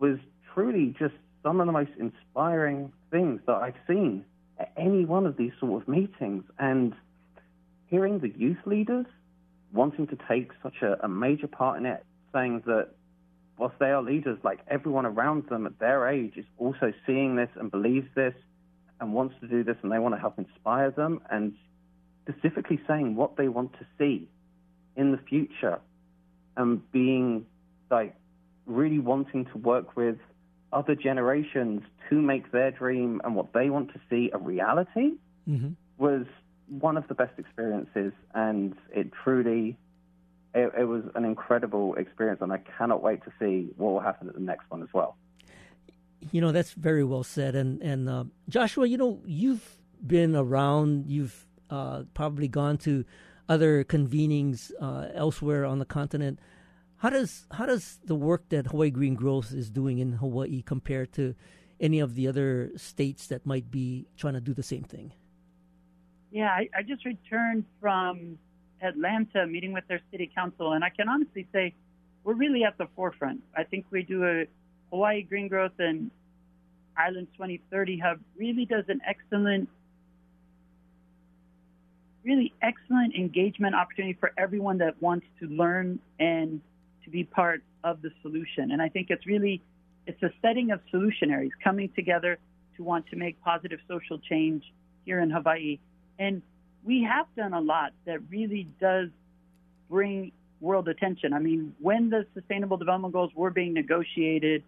was 0.00 0.18
truly 0.52 0.92
just 0.98 1.14
some 1.44 1.60
of 1.60 1.66
the 1.66 1.72
most 1.72 1.92
inspiring 2.00 2.92
things 3.12 3.40
that 3.46 3.54
I've 3.54 3.78
seen 3.86 4.24
at 4.58 4.72
any 4.76 5.04
one 5.04 5.24
of 5.24 5.36
these 5.36 5.52
sort 5.60 5.82
of 5.82 5.86
meetings. 5.86 6.42
And 6.58 6.94
hearing 7.86 8.18
the 8.18 8.30
youth 8.30 8.58
leaders 8.66 9.06
wanting 9.74 10.06
to 10.06 10.16
take 10.28 10.52
such 10.62 10.82
a, 10.82 11.04
a 11.04 11.08
major 11.08 11.48
part 11.48 11.78
in 11.78 11.84
it, 11.84 12.04
saying 12.32 12.62
that 12.66 12.88
whilst 13.58 13.78
they 13.78 13.90
are 13.90 14.02
leaders, 14.02 14.38
like 14.42 14.60
everyone 14.68 15.04
around 15.04 15.48
them 15.48 15.66
at 15.66 15.78
their 15.78 16.08
age 16.08 16.34
is 16.36 16.46
also 16.58 16.92
seeing 17.06 17.36
this 17.36 17.50
and 17.56 17.70
believes 17.70 18.08
this 18.14 18.34
and 19.00 19.12
wants 19.12 19.34
to 19.40 19.48
do 19.48 19.64
this 19.64 19.76
and 19.82 19.92
they 19.92 19.98
want 19.98 20.14
to 20.14 20.20
help 20.20 20.38
inspire 20.38 20.90
them 20.90 21.20
and 21.30 21.54
specifically 22.28 22.80
saying 22.86 23.16
what 23.16 23.36
they 23.36 23.48
want 23.48 23.72
to 23.74 23.86
see 23.98 24.28
in 24.96 25.12
the 25.12 25.18
future 25.18 25.78
and 26.56 26.90
being 26.92 27.44
like 27.90 28.14
really 28.66 28.98
wanting 28.98 29.44
to 29.46 29.58
work 29.58 29.96
with 29.96 30.16
other 30.72 30.94
generations 30.94 31.82
to 32.08 32.16
make 32.16 32.50
their 32.50 32.70
dream 32.70 33.20
and 33.24 33.34
what 33.34 33.52
they 33.52 33.70
want 33.70 33.92
to 33.92 34.00
see 34.08 34.30
a 34.32 34.38
reality 34.38 35.12
mm-hmm. 35.48 35.70
was 35.98 36.26
one 36.80 36.96
of 36.96 37.06
the 37.08 37.14
best 37.14 37.38
experiences, 37.38 38.12
and 38.34 38.74
it 38.92 39.10
truly 39.22 39.76
it, 40.54 40.72
it, 40.78 40.84
was 40.84 41.02
an 41.14 41.24
incredible 41.24 41.94
experience, 41.96 42.40
and 42.40 42.52
I 42.52 42.58
cannot 42.78 43.02
wait 43.02 43.24
to 43.24 43.32
see 43.40 43.70
what 43.76 43.92
will 43.92 44.00
happen 44.00 44.28
at 44.28 44.34
the 44.34 44.40
next 44.40 44.70
one 44.70 44.82
as 44.82 44.88
well. 44.92 45.16
You 46.30 46.40
know, 46.40 46.52
that's 46.52 46.72
very 46.72 47.04
well 47.04 47.24
said, 47.24 47.54
and 47.54 47.82
and 47.82 48.08
uh, 48.08 48.24
Joshua, 48.48 48.86
you 48.86 48.96
know, 48.96 49.20
you've 49.26 49.78
been 50.04 50.34
around, 50.34 51.06
you've 51.06 51.46
uh, 51.70 52.04
probably 52.14 52.48
gone 52.48 52.78
to 52.78 53.04
other 53.48 53.84
convenings 53.84 54.72
uh, 54.80 55.08
elsewhere 55.14 55.64
on 55.64 55.78
the 55.78 55.84
continent. 55.84 56.38
How 56.96 57.10
does 57.10 57.46
how 57.50 57.66
does 57.66 57.98
the 58.04 58.14
work 58.14 58.48
that 58.48 58.68
Hawaii 58.68 58.90
Green 58.90 59.14
Growth 59.14 59.52
is 59.52 59.70
doing 59.70 59.98
in 59.98 60.12
Hawaii 60.12 60.62
compare 60.62 61.04
to 61.06 61.34
any 61.80 62.00
of 62.00 62.14
the 62.14 62.28
other 62.28 62.70
states 62.76 63.26
that 63.26 63.44
might 63.44 63.70
be 63.70 64.06
trying 64.16 64.34
to 64.34 64.40
do 64.40 64.54
the 64.54 64.62
same 64.62 64.84
thing? 64.84 65.12
Yeah, 66.34 66.48
I, 66.48 66.68
I 66.76 66.82
just 66.82 67.04
returned 67.04 67.64
from 67.80 68.36
Atlanta 68.82 69.46
meeting 69.46 69.72
with 69.72 69.86
their 69.86 70.00
city 70.10 70.28
council, 70.34 70.72
and 70.72 70.82
I 70.82 70.90
can 70.90 71.08
honestly 71.08 71.46
say 71.52 71.74
we're 72.24 72.34
really 72.34 72.64
at 72.64 72.76
the 72.76 72.88
forefront. 72.96 73.40
I 73.56 73.62
think 73.62 73.86
we 73.92 74.02
do 74.02 74.24
a 74.24 74.46
Hawaii 74.90 75.22
Green 75.22 75.46
Growth 75.46 75.78
and 75.78 76.10
Island 76.98 77.28
2030 77.34 77.98
Hub 78.00 78.18
really 78.36 78.64
does 78.64 78.82
an 78.88 79.00
excellent, 79.06 79.68
really 82.24 82.52
excellent 82.60 83.14
engagement 83.14 83.76
opportunity 83.76 84.18
for 84.18 84.32
everyone 84.36 84.78
that 84.78 85.00
wants 85.00 85.26
to 85.38 85.46
learn 85.46 86.00
and 86.18 86.60
to 87.04 87.10
be 87.10 87.22
part 87.22 87.62
of 87.84 88.02
the 88.02 88.10
solution. 88.22 88.72
And 88.72 88.82
I 88.82 88.88
think 88.88 89.06
it's 89.10 89.24
really 89.24 89.62
it's 90.08 90.20
a 90.24 90.32
setting 90.42 90.72
of 90.72 90.80
solutionaries 90.92 91.52
coming 91.62 91.90
together 91.94 92.38
to 92.76 92.82
want 92.82 93.06
to 93.10 93.16
make 93.16 93.40
positive 93.44 93.78
social 93.86 94.18
change 94.18 94.64
here 95.04 95.20
in 95.20 95.30
Hawaii. 95.30 95.78
And 96.18 96.42
we 96.84 97.02
have 97.04 97.26
done 97.36 97.54
a 97.54 97.60
lot 97.60 97.92
that 98.06 98.20
really 98.30 98.68
does 98.80 99.08
bring 99.88 100.32
world 100.60 100.88
attention. 100.88 101.32
I 101.32 101.38
mean, 101.38 101.74
when 101.80 102.10
the 102.10 102.26
Sustainable 102.34 102.76
Development 102.76 103.12
Goals 103.12 103.30
were 103.34 103.50
being 103.50 103.74
negotiated 103.74 104.62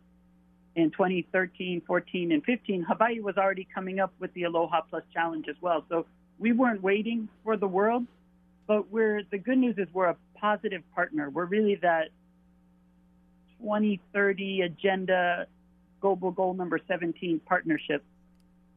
in 0.75 0.91
2013, 0.91 1.83
14, 1.87 2.33
and 2.33 2.45
15, 2.45 2.83
Hawaii 2.83 3.21
was 3.21 3.37
already 3.37 3.67
coming 3.75 3.99
up 3.99 4.13
with 4.19 4.33
the 4.35 4.45
Aloha 4.45 4.83
Plus 4.83 5.03
Challenge 5.13 5.47
as 5.49 5.57
well. 5.61 5.85
So 5.89 6.07
we 6.39 6.53
weren't 6.53 6.83
waiting 6.83 7.29
for 7.45 7.57
the 7.57 7.67
world, 7.67 8.05
but 8.67 8.91
we're 8.91 9.23
the 9.31 9.39
good 9.39 9.59
news 9.59 9.77
is 9.79 9.89
we're 9.93 10.11
a 10.11 10.17
positive 10.39 10.83
partner. 10.95 11.31
We're 11.31 11.47
really 11.47 11.77
that 11.77 12.09
2030 13.63 14.63
agenda 14.63 15.47
global 16.01 16.31
goal 16.31 16.53
number 16.53 16.79
17 16.87 17.41
partnership 17.47 18.05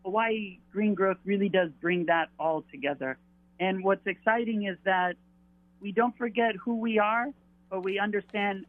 Hawaii 0.03 0.59
Green 0.71 0.93
Growth 0.93 1.17
really 1.25 1.49
does 1.49 1.69
bring 1.81 2.05
that 2.05 2.29
all 2.39 2.63
together. 2.71 3.17
And 3.59 3.83
what's 3.83 4.05
exciting 4.07 4.65
is 4.65 4.77
that 4.85 5.15
we 5.81 5.91
don't 5.91 6.17
forget 6.17 6.55
who 6.55 6.77
we 6.77 6.99
are, 6.99 7.27
but 7.69 7.83
we 7.83 7.99
understand 7.99 8.65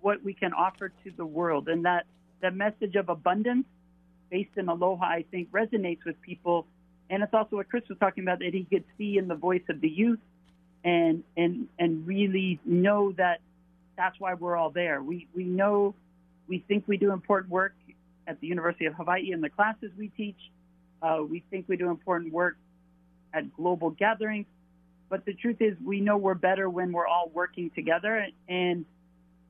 what 0.00 0.22
we 0.22 0.34
can 0.34 0.52
offer 0.52 0.90
to 1.04 1.10
the 1.16 1.24
world. 1.24 1.68
And 1.68 1.84
that, 1.84 2.04
that 2.42 2.54
message 2.54 2.94
of 2.94 3.08
abundance 3.08 3.66
based 4.30 4.50
in 4.56 4.68
aloha, 4.68 5.06
I 5.06 5.24
think, 5.30 5.50
resonates 5.50 6.04
with 6.04 6.20
people. 6.20 6.66
And 7.08 7.22
it's 7.22 7.32
also 7.32 7.56
what 7.56 7.68
Chris 7.68 7.84
was 7.88 7.98
talking 7.98 8.24
about 8.24 8.40
that 8.40 8.52
he 8.52 8.64
could 8.64 8.84
see 8.98 9.16
in 9.16 9.28
the 9.28 9.34
voice 9.34 9.62
of 9.68 9.80
the 9.80 9.88
youth 9.88 10.20
and, 10.84 11.22
and, 11.36 11.68
and 11.78 12.06
really 12.06 12.60
know 12.64 13.12
that 13.12 13.40
that's 13.96 14.18
why 14.18 14.34
we're 14.34 14.56
all 14.56 14.70
there. 14.70 15.02
We, 15.02 15.26
we 15.34 15.44
know, 15.44 15.94
we 16.48 16.58
think 16.66 16.84
we 16.86 16.96
do 16.96 17.12
important 17.12 17.50
work 17.50 17.74
at 18.26 18.40
the 18.40 18.46
University 18.46 18.86
of 18.86 18.94
Hawaii 18.94 19.32
in 19.32 19.40
the 19.40 19.50
classes 19.50 19.90
we 19.96 20.08
teach 20.08 20.36
uh, 21.02 21.22
we 21.28 21.42
think 21.50 21.66
we 21.68 21.76
do 21.76 21.90
important 21.90 22.32
work 22.32 22.56
at 23.32 23.54
global 23.56 23.90
gatherings, 23.90 24.46
but 25.08 25.24
the 25.24 25.34
truth 25.34 25.58
is, 25.60 25.76
we 25.84 26.00
know 26.00 26.16
we're 26.16 26.34
better 26.34 26.68
when 26.68 26.92
we're 26.92 27.06
all 27.06 27.30
working 27.32 27.70
together. 27.70 28.26
And 28.48 28.84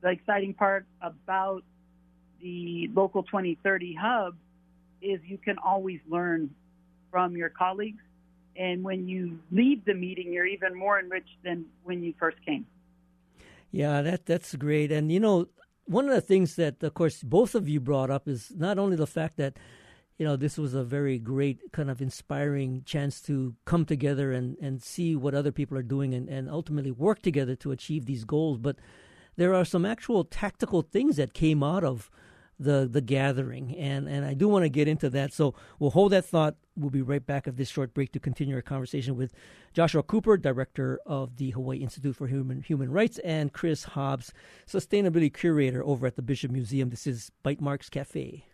the 0.01 0.09
exciting 0.09 0.53
part 0.53 0.85
about 1.01 1.63
the 2.41 2.89
local 2.93 3.23
2030 3.23 3.95
hub 3.95 4.35
is 5.01 5.19
you 5.25 5.37
can 5.37 5.57
always 5.57 5.99
learn 6.07 6.51
from 7.09 7.35
your 7.35 7.49
colleagues. 7.49 8.01
And 8.55 8.83
when 8.83 9.07
you 9.07 9.39
leave 9.51 9.83
the 9.85 9.93
meeting, 9.93 10.31
you're 10.31 10.45
even 10.45 10.75
more 10.75 10.99
enriched 10.99 11.37
than 11.43 11.65
when 11.83 12.03
you 12.03 12.13
first 12.19 12.37
came. 12.45 12.65
Yeah, 13.71 14.01
that 14.03 14.25
that's 14.25 14.55
great. 14.55 14.91
And 14.91 15.11
you 15.11 15.19
know, 15.19 15.47
one 15.85 16.07
of 16.07 16.15
the 16.15 16.21
things 16.21 16.55
that, 16.55 16.81
of 16.81 16.93
course, 16.93 17.21
both 17.23 17.55
of 17.55 17.67
you 17.67 17.79
brought 17.79 18.09
up 18.09 18.27
is 18.27 18.51
not 18.55 18.77
only 18.79 18.95
the 18.95 19.07
fact 19.07 19.37
that 19.37 19.57
you 20.17 20.25
know, 20.25 20.35
this 20.35 20.57
was 20.57 20.73
a 20.73 20.83
very 20.83 21.19
great 21.19 21.71
kind 21.73 21.89
of 21.89 22.01
inspiring 22.01 22.83
chance 22.85 23.19
to 23.21 23.55
come 23.65 23.85
together 23.85 24.31
and, 24.31 24.57
and 24.61 24.81
see 24.81 25.15
what 25.15 25.33
other 25.33 25.51
people 25.51 25.77
are 25.77 25.83
doing 25.83 26.13
and, 26.13 26.29
and 26.29 26.49
ultimately 26.49 26.91
work 26.91 27.21
together 27.21 27.55
to 27.57 27.71
achieve 27.71 28.05
these 28.05 28.23
goals. 28.23 28.57
But 28.57 28.77
there 29.35 29.53
are 29.53 29.65
some 29.65 29.85
actual 29.85 30.23
tactical 30.23 30.81
things 30.81 31.17
that 31.17 31.33
came 31.33 31.63
out 31.63 31.83
of 31.83 32.09
the 32.57 32.87
the 32.89 33.01
gathering 33.01 33.75
and 33.75 34.07
and 34.07 34.23
I 34.23 34.33
do 34.33 34.47
want 34.47 34.63
to 34.63 34.69
get 34.69 34.87
into 34.87 35.09
that. 35.09 35.33
So 35.33 35.55
we'll 35.77 35.89
hold 35.89 36.13
that 36.13 36.23
thought. 36.23 36.55
We'll 36.77 36.89
be 36.89 37.01
right 37.01 37.25
back 37.25 37.49
at 37.49 37.57
this 37.57 37.69
short 37.69 37.93
break 37.93 38.13
to 38.13 38.19
continue 38.19 38.55
our 38.55 38.61
conversation 38.61 39.17
with 39.17 39.33
Joshua 39.73 40.03
Cooper 40.03 40.37
director 40.37 41.01
of 41.05 41.35
the 41.35 41.49
Hawaii 41.49 41.79
Institute 41.79 42.15
for 42.15 42.27
Human 42.27 42.61
Human 42.61 42.89
Rights 42.89 43.19
and 43.19 43.51
Chris 43.51 43.83
Hobbs 43.83 44.31
sustainability 44.65 45.33
curator 45.33 45.83
over 45.83 46.07
at 46.07 46.15
the 46.15 46.21
Bishop 46.21 46.49
Museum. 46.49 46.89
This 46.89 47.05
is 47.05 47.29
Bytemarks 47.43 47.91
Cafe 47.91 48.45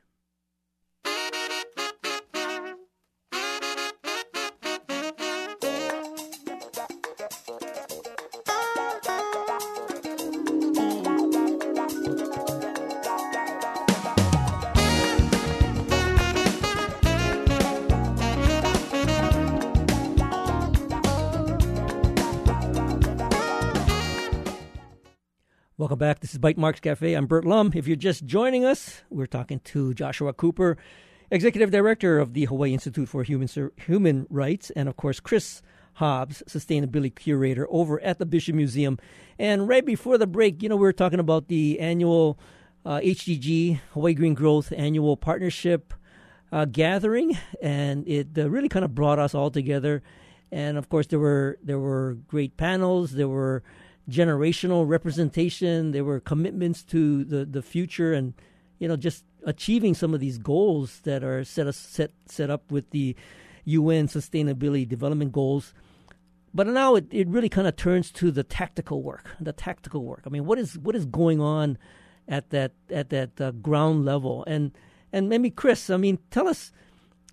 Welcome 25.91 26.07
back. 26.07 26.21
This 26.21 26.31
is 26.31 26.39
Bytemarks 26.39 26.79
Cafe. 26.79 27.15
I'm 27.15 27.25
Burt 27.25 27.43
Lum. 27.43 27.73
If 27.75 27.85
you're 27.85 27.97
just 27.97 28.25
joining 28.25 28.63
us, 28.63 29.01
we're 29.09 29.25
talking 29.25 29.59
to 29.65 29.93
Joshua 29.93 30.31
Cooper, 30.31 30.77
Executive 31.29 31.69
Director 31.69 32.17
of 32.17 32.33
the 32.33 32.45
Hawaii 32.45 32.71
Institute 32.71 33.09
for 33.09 33.23
Human, 33.23 33.49
Human 33.75 34.25
Rights, 34.29 34.69
and 34.69 34.87
of 34.87 34.95
course, 34.95 35.19
Chris 35.19 35.61
Hobbs, 35.95 36.43
Sustainability 36.47 37.13
Curator 37.13 37.67
over 37.69 37.99
at 38.03 38.19
the 38.19 38.25
Bishop 38.25 38.55
Museum. 38.55 38.99
And 39.37 39.67
right 39.67 39.85
before 39.85 40.17
the 40.17 40.27
break, 40.27 40.63
you 40.63 40.69
know, 40.69 40.77
we 40.77 40.83
were 40.83 40.93
talking 40.93 41.19
about 41.19 41.49
the 41.49 41.77
annual 41.81 42.39
uh, 42.85 42.99
HGG, 42.99 43.81
Hawaii 43.91 44.13
Green 44.13 44.33
Growth 44.33 44.71
Annual 44.71 45.17
Partnership 45.17 45.93
uh, 46.53 46.63
Gathering, 46.63 47.37
and 47.61 48.07
it 48.07 48.29
uh, 48.37 48.49
really 48.49 48.69
kind 48.69 48.85
of 48.85 48.95
brought 48.95 49.19
us 49.19 49.35
all 49.35 49.51
together. 49.51 50.03
And 50.53 50.77
of 50.77 50.87
course, 50.87 51.07
there 51.07 51.19
were 51.19 51.57
there 51.61 51.79
were 51.79 52.17
great 52.29 52.55
panels. 52.55 53.11
There 53.11 53.27
were 53.27 53.61
generational 54.11 54.87
representation. 54.87 55.91
There 55.91 56.03
were 56.03 56.19
commitments 56.19 56.83
to 56.85 57.23
the, 57.23 57.45
the 57.45 57.61
future 57.61 58.13
and, 58.13 58.33
you 58.79 58.87
know, 58.87 58.95
just 58.97 59.23
achieving 59.45 59.93
some 59.93 60.13
of 60.13 60.19
these 60.19 60.37
goals 60.37 60.99
that 61.03 61.23
are 61.23 61.43
set, 61.43 61.73
set, 61.73 62.11
set 62.27 62.49
up 62.49 62.71
with 62.71 62.89
the 62.91 63.15
UN 63.65 64.07
Sustainability 64.07 64.87
Development 64.87 65.31
Goals. 65.31 65.73
But 66.53 66.67
now 66.67 66.95
it, 66.95 67.07
it 67.11 67.27
really 67.27 67.49
kind 67.49 67.67
of 67.67 67.75
turns 67.75 68.11
to 68.11 68.31
the 68.31 68.43
tactical 68.43 69.01
work, 69.01 69.29
the 69.39 69.53
tactical 69.53 70.03
work. 70.03 70.23
I 70.25 70.29
mean, 70.29 70.45
what 70.45 70.59
is 70.59 70.77
what 70.77 70.95
is 70.95 71.05
going 71.05 71.39
on 71.39 71.77
at 72.27 72.49
that 72.49 72.73
at 72.89 73.09
that 73.09 73.39
uh, 73.39 73.51
ground 73.51 74.03
level? 74.03 74.43
And 74.47 74.71
and 75.13 75.29
maybe 75.29 75.49
Chris, 75.49 75.89
I 75.89 75.95
mean, 75.95 76.19
tell 76.29 76.49
us, 76.49 76.73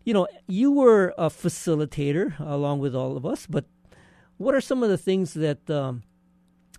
you 0.04 0.14
know, 0.14 0.28
you 0.46 0.70
were 0.70 1.14
a 1.18 1.30
facilitator 1.30 2.38
along 2.38 2.78
with 2.78 2.94
all 2.94 3.16
of 3.16 3.26
us, 3.26 3.46
but 3.46 3.64
what 4.36 4.54
are 4.54 4.60
some 4.60 4.84
of 4.84 4.88
the 4.88 4.98
things 4.98 5.34
that 5.34 5.68
um, 5.68 6.04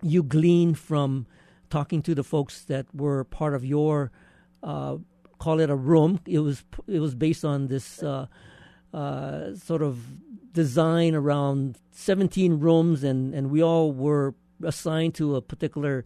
you 0.02 0.22
glean 0.22 0.74
from 0.74 1.26
talking 1.68 2.02
to 2.02 2.14
the 2.14 2.24
folks 2.24 2.64
that 2.64 2.86
were 2.94 3.24
part 3.24 3.54
of 3.54 3.64
your 3.64 4.10
uh, 4.62 4.96
call 5.38 5.58
it 5.58 5.70
a 5.70 5.76
room. 5.76 6.20
It 6.26 6.38
was 6.38 6.64
it 6.86 7.00
was 7.00 7.14
based 7.14 7.44
on 7.44 7.66
this 7.66 8.02
uh, 8.02 8.26
uh, 8.94 9.54
sort 9.56 9.82
of 9.82 9.98
design 10.52 11.14
around 11.14 11.78
17 11.92 12.60
rooms, 12.60 13.02
and, 13.02 13.34
and 13.34 13.50
we 13.50 13.62
all 13.62 13.92
were 13.92 14.34
assigned 14.62 15.14
to 15.14 15.36
a 15.36 15.42
particular 15.42 16.04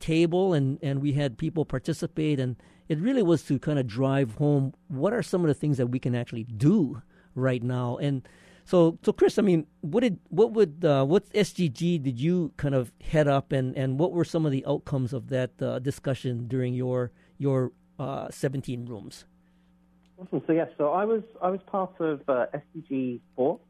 table, 0.00 0.54
and, 0.54 0.78
and 0.82 1.00
we 1.00 1.12
had 1.12 1.38
people 1.38 1.64
participate, 1.64 2.38
and 2.38 2.56
it 2.88 2.98
really 2.98 3.22
was 3.22 3.42
to 3.44 3.58
kind 3.58 3.78
of 3.78 3.86
drive 3.86 4.34
home 4.34 4.74
what 4.88 5.12
are 5.12 5.22
some 5.22 5.40
of 5.40 5.48
the 5.48 5.54
things 5.54 5.78
that 5.78 5.88
we 5.88 5.98
can 5.98 6.14
actually 6.14 6.44
do 6.44 7.02
right 7.34 7.62
now, 7.62 7.96
and 7.96 8.28
so, 8.66 8.98
so 9.02 9.12
Chris, 9.12 9.38
I 9.38 9.42
mean, 9.42 9.68
what 9.80 10.00
did 10.00 10.18
what 10.28 10.52
would 10.52 10.84
uh, 10.84 11.04
what 11.04 11.30
SDG 11.30 12.02
did 12.02 12.18
you 12.18 12.52
kind 12.56 12.74
of 12.74 12.92
head 13.00 13.28
up, 13.28 13.52
and, 13.52 13.76
and 13.76 13.96
what 13.96 14.12
were 14.12 14.24
some 14.24 14.44
of 14.44 14.50
the 14.50 14.66
outcomes 14.66 15.12
of 15.12 15.28
that 15.28 15.50
uh, 15.62 15.78
discussion 15.78 16.48
during 16.48 16.74
your 16.74 17.12
your 17.38 17.70
uh, 18.00 18.26
17 18.28 18.86
rooms? 18.86 19.24
Awesome. 20.18 20.42
So 20.48 20.52
yes, 20.52 20.68
so 20.76 20.90
I 20.90 21.04
was 21.04 21.22
I 21.40 21.50
was 21.50 21.60
part 21.66 21.92
of 22.00 22.22
uh, 22.28 22.46
SDG 22.52 23.20
four, 23.36 23.60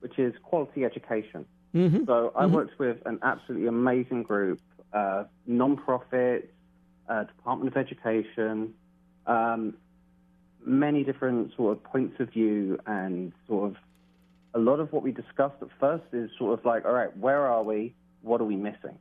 which 0.00 0.18
is 0.18 0.34
quality 0.42 0.84
education. 0.84 1.46
Mm-hmm. 1.72 2.06
So 2.06 2.32
I 2.34 2.44
mm-hmm. 2.44 2.54
worked 2.54 2.78
with 2.80 2.96
an 3.06 3.20
absolutely 3.22 3.68
amazing 3.68 4.24
group, 4.24 4.60
uh, 4.92 5.24
non-profit, 5.46 6.52
uh, 7.08 7.22
Department 7.22 7.70
of 7.70 7.76
Education, 7.76 8.74
um, 9.28 9.74
many 10.66 11.04
different 11.04 11.54
sort 11.56 11.76
of 11.76 11.84
points 11.84 12.18
of 12.18 12.30
view 12.30 12.80
and 12.86 13.32
sort 13.46 13.70
of 13.70 13.76
a 14.54 14.58
lot 14.58 14.80
of 14.80 14.92
what 14.92 15.02
we 15.02 15.12
discussed 15.12 15.56
at 15.62 15.68
first 15.78 16.04
is 16.12 16.30
sort 16.38 16.58
of 16.58 16.64
like, 16.64 16.84
all 16.84 16.92
right, 16.92 17.16
where 17.16 17.46
are 17.46 17.62
we? 17.62 17.94
What 18.22 18.40
are 18.40 18.44
we 18.44 18.56
missing? 18.56 18.98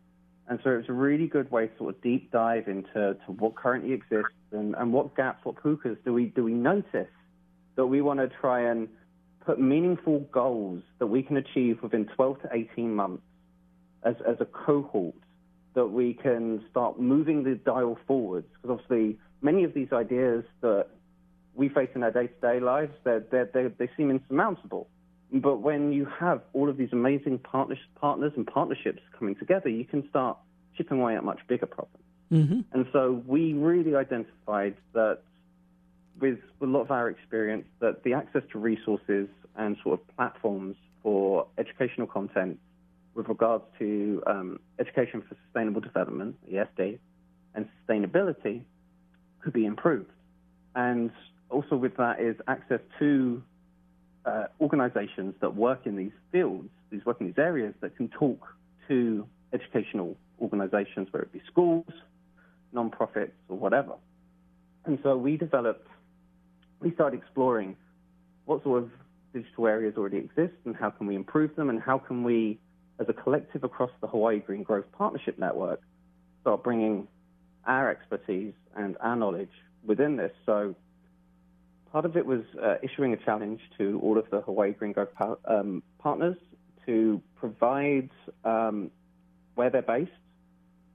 And 0.48 0.60
so 0.64 0.72
it's 0.72 0.90
a 0.90 0.94
really 0.94 1.28
good 1.28 1.52
way 1.52 1.68
to 1.68 1.78
sort 1.78 1.96
of 1.96 2.02
deep 2.02 2.32
dive 2.32 2.68
into 2.68 3.18
to 3.26 3.32
what 3.38 3.56
currently 3.56 3.94
exists 3.94 4.34
and, 4.52 4.76
and 4.76 4.92
what 4.92 5.16
gaps, 5.16 5.46
what 5.46 5.56
pukas 5.58 5.98
do 6.04 6.14
we 6.14 6.26
do 6.26 6.44
we 6.44 6.54
notice 6.54 7.08
that 7.76 7.86
we 7.86 8.02
want 8.02 8.20
to 8.20 8.30
try 8.42 8.70
and 8.70 8.88
put 9.46 9.60
meaningful 9.60 10.20
goals 10.32 10.82
that 10.98 11.08
we 11.08 11.22
can 11.22 11.38
achieve 11.38 11.78
within 11.82 12.06
12 12.16 12.42
to 12.42 12.50
18 12.52 12.94
months 12.94 13.24
as, 14.04 14.16
as 14.28 14.38
a 14.40 14.46
cohort 14.46 15.16
that 15.76 15.88
we 15.88 16.14
can 16.14 16.64
start 16.70 17.00
moving 17.00 17.44
the 17.44 17.56
dial 17.56 17.98
forwards. 18.08 18.48
Because 18.62 18.80
obviously, 18.80 19.18
many 19.42 19.64
of 19.64 19.74
these 19.74 19.90
ideas 19.94 20.44
that 20.62 20.88
we 21.54 21.70
face 21.70 21.90
in 21.96 22.04
our 22.04 22.12
day-to-day 22.12 22.60
lives, 22.60 22.92
they're, 23.04 23.24
they're, 23.32 23.50
they're, 23.54 23.70
they 23.70 23.90
seem 23.96 24.10
insurmountable. 24.10 24.88
But 25.32 25.58
when 25.58 25.92
you 25.92 26.06
have 26.20 26.42
all 26.54 26.70
of 26.70 26.78
these 26.78 26.90
amazing 26.92 27.40
partners, 27.40 27.78
partners 27.96 28.34
and 28.36 28.48
partnerships 28.48 29.02
coming 29.18 29.36
together, 29.36 29.70
you 29.70 29.86
can 29.86 30.08
start 30.10 30.38
chipping 30.76 31.00
away 31.00 31.16
at 31.16 31.24
much 31.24 31.40
bigger 31.48 31.68
problems. 31.68 32.04
Mm-hmm. 32.32 32.60
And 32.72 32.88
so 32.92 33.24
we 33.28 33.54
really 33.54 33.96
identified 33.96 34.76
that 34.94 35.20
with 36.20 36.40
a 36.62 36.66
lot 36.66 36.82
of 36.82 36.92
our 36.92 37.10
experience, 37.10 37.66
that 37.80 38.04
the 38.04 38.14
access 38.14 38.42
to 38.52 38.60
resources 38.60 39.28
and 39.56 39.78
sort 39.84 40.00
of 40.00 40.16
platforms 40.16 40.76
for 41.02 41.48
educational 41.58 42.08
content 42.08 42.60
with 43.16 43.28
regards 43.28 43.64
to 43.80 44.22
um, 44.28 44.60
education 44.80 45.22
for 45.22 45.36
sustainable 45.46 45.82
development, 45.82 46.36
ESD, 46.52 47.00
and 47.56 47.68
sustainability 47.88 48.62
could 49.42 49.54
be 49.54 49.66
improved. 49.66 50.10
And 50.76 51.12
also 51.50 51.76
with 51.76 51.98
that 51.98 52.20
is 52.20 52.36
access 52.48 52.80
to 53.00 53.42
uh, 54.30 54.48
organizations 54.62 55.34
that 55.42 55.56
work 55.56 55.82
in 55.86 55.96
these 55.96 56.12
fields, 56.32 56.70
these 56.92 57.06
work 57.06 57.18
in 57.20 57.28
these 57.28 57.38
areas, 57.38 57.74
that 57.82 57.96
can 57.98 58.08
talk 58.10 58.48
to 58.88 59.26
educational 59.54 60.16
organizations, 60.42 61.08
whether 61.12 61.24
it 61.24 61.34
be 61.34 61.42
schools, 61.52 61.92
non-profits, 62.72 63.34
or 63.48 63.58
whatever. 63.58 63.94
And 64.86 65.00
so 65.04 65.18
we 65.18 65.38
developed, 65.38 65.88
we 66.80 66.94
started 66.94 67.20
exploring 67.20 67.76
what 68.46 68.64
sort 68.64 68.84
of 68.84 68.92
digital 69.34 69.68
areas 69.68 69.96
already 69.98 70.18
exist 70.18 70.54
and 70.66 70.76
how 70.76 70.90
can 70.90 71.08
we 71.08 71.16
improve 71.16 71.56
them 71.56 71.70
and 71.70 71.82
how 71.82 71.98
can 71.98 72.24
we, 72.24 72.60
as 73.00 73.08
a 73.10 73.14
collective 73.14 73.64
across 73.64 73.92
the 74.02 74.08
Hawaii 74.08 74.40
Green 74.40 74.64
Growth 74.64 74.86
Partnership 74.92 75.38
Network, 75.38 75.82
start 76.42 76.64
bringing 76.64 77.08
our 77.66 77.90
expertise 77.90 78.54
and 78.76 78.96
our 79.02 79.16
knowledge 79.16 79.52
within 79.86 80.16
this. 80.16 80.32
So 80.46 80.76
Part 81.92 82.06
of 82.06 82.16
it 82.16 82.26
was 82.26 82.42
uh, 82.62 82.76
issuing 82.84 83.14
a 83.14 83.18
challenge 83.18 83.62
to 83.78 84.00
all 84.04 84.18
of 84.18 84.30
the 84.30 84.42
Hawaii 84.42 84.74
Green 84.74 84.92
Growth 84.92 85.10
um, 85.46 85.82
partners 85.98 86.38
to 86.86 87.22
provide 87.36 88.10
um, 88.46 88.92
where 89.56 89.70
they're 89.70 89.82
based 89.82 90.12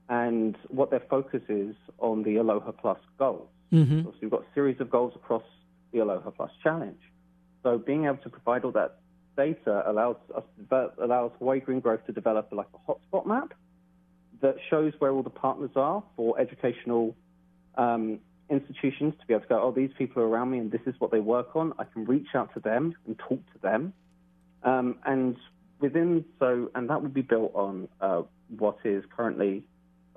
and 0.07 0.55
what 0.69 0.91
their 0.91 1.03
focus 1.09 1.41
is 1.49 1.75
on 1.99 2.23
the 2.23 2.37
Aloha 2.37 2.71
Plus 2.71 2.99
goals. 3.17 3.47
Mm-hmm. 3.73 4.03
So 4.03 4.13
we've 4.21 4.31
got 4.31 4.41
a 4.41 4.53
series 4.53 4.79
of 4.79 4.89
goals 4.89 5.13
across 5.15 5.43
the 5.91 5.99
Aloha 5.99 6.29
Plus 6.29 6.51
challenge. 6.63 6.99
So 7.63 7.77
being 7.77 8.05
able 8.05 8.17
to 8.17 8.29
provide 8.29 8.63
all 8.63 8.71
that 8.71 8.99
data 9.35 9.83
allows 9.89 10.15
us 10.35 10.43
allows 10.97 11.31
Hawaii 11.39 11.59
Green 11.59 11.79
Growth 11.79 12.05
to 12.05 12.13
develop 12.13 12.49
like 12.51 12.67
a 12.73 12.91
hotspot 12.91 13.25
map 13.25 13.53
that 14.41 14.55
shows 14.69 14.93
where 14.99 15.11
all 15.11 15.23
the 15.23 15.29
partners 15.29 15.71
are 15.75 16.03
for 16.15 16.39
educational 16.39 17.15
um, 17.77 18.19
institutions 18.49 19.13
to 19.19 19.25
be 19.25 19.33
able 19.33 19.43
to 19.43 19.49
go, 19.49 19.61
oh, 19.61 19.71
these 19.71 19.91
people 19.97 20.21
are 20.21 20.27
around 20.27 20.51
me 20.51 20.59
and 20.59 20.71
this 20.71 20.81
is 20.85 20.95
what 20.99 21.11
they 21.11 21.19
work 21.19 21.55
on. 21.55 21.73
I 21.79 21.83
can 21.85 22.05
reach 22.05 22.27
out 22.35 22.53
to 22.53 22.59
them 22.59 22.95
and 23.07 23.17
talk 23.17 23.41
to 23.53 23.59
them. 23.61 23.93
Um, 24.63 24.97
and 25.05 25.35
within, 25.79 26.25
so, 26.39 26.69
and 26.75 26.89
that 26.89 27.01
will 27.01 27.09
be 27.09 27.21
built 27.21 27.51
on 27.55 27.87
uh, 28.01 28.23
what 28.57 28.77
is 28.83 29.03
currently, 29.15 29.63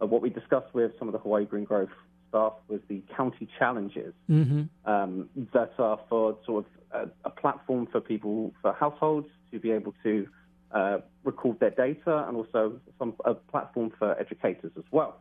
uh, 0.03 0.07
what 0.07 0.23
we 0.23 0.31
discussed 0.31 0.73
with 0.75 0.93
some 0.99 1.09
of 1.09 1.13
the 1.13 1.19
Hawaii 1.19 1.45
Green 1.45 1.65
Growth 1.65 1.91
staff 2.29 2.55
was 2.69 2.81
the 2.89 3.03
county 3.17 3.49
challenges 3.59 4.13
mm-hmm. 4.31 4.65
um, 4.91 5.29
that 5.53 5.73
are 5.79 5.99
for 6.09 6.37
sort 6.45 6.67
of 6.93 7.11
a, 7.25 7.29
a, 7.29 7.31
platform 7.31 7.87
for 7.91 8.01
people, 8.01 8.53
for 8.61 8.73
households 8.75 9.29
to 9.51 9.59
be 9.59 9.71
able 9.71 9.95
to 10.03 10.29
uh, 10.73 10.99
record 11.25 11.59
their 11.61 11.71
data 11.71 12.27
and 12.29 12.37
also 12.37 12.79
some, 12.99 13.15
a 13.25 13.35
platform 13.35 13.91
for 13.99 14.19
educators 14.21 14.73
as 14.77 14.85
well. 14.91 15.19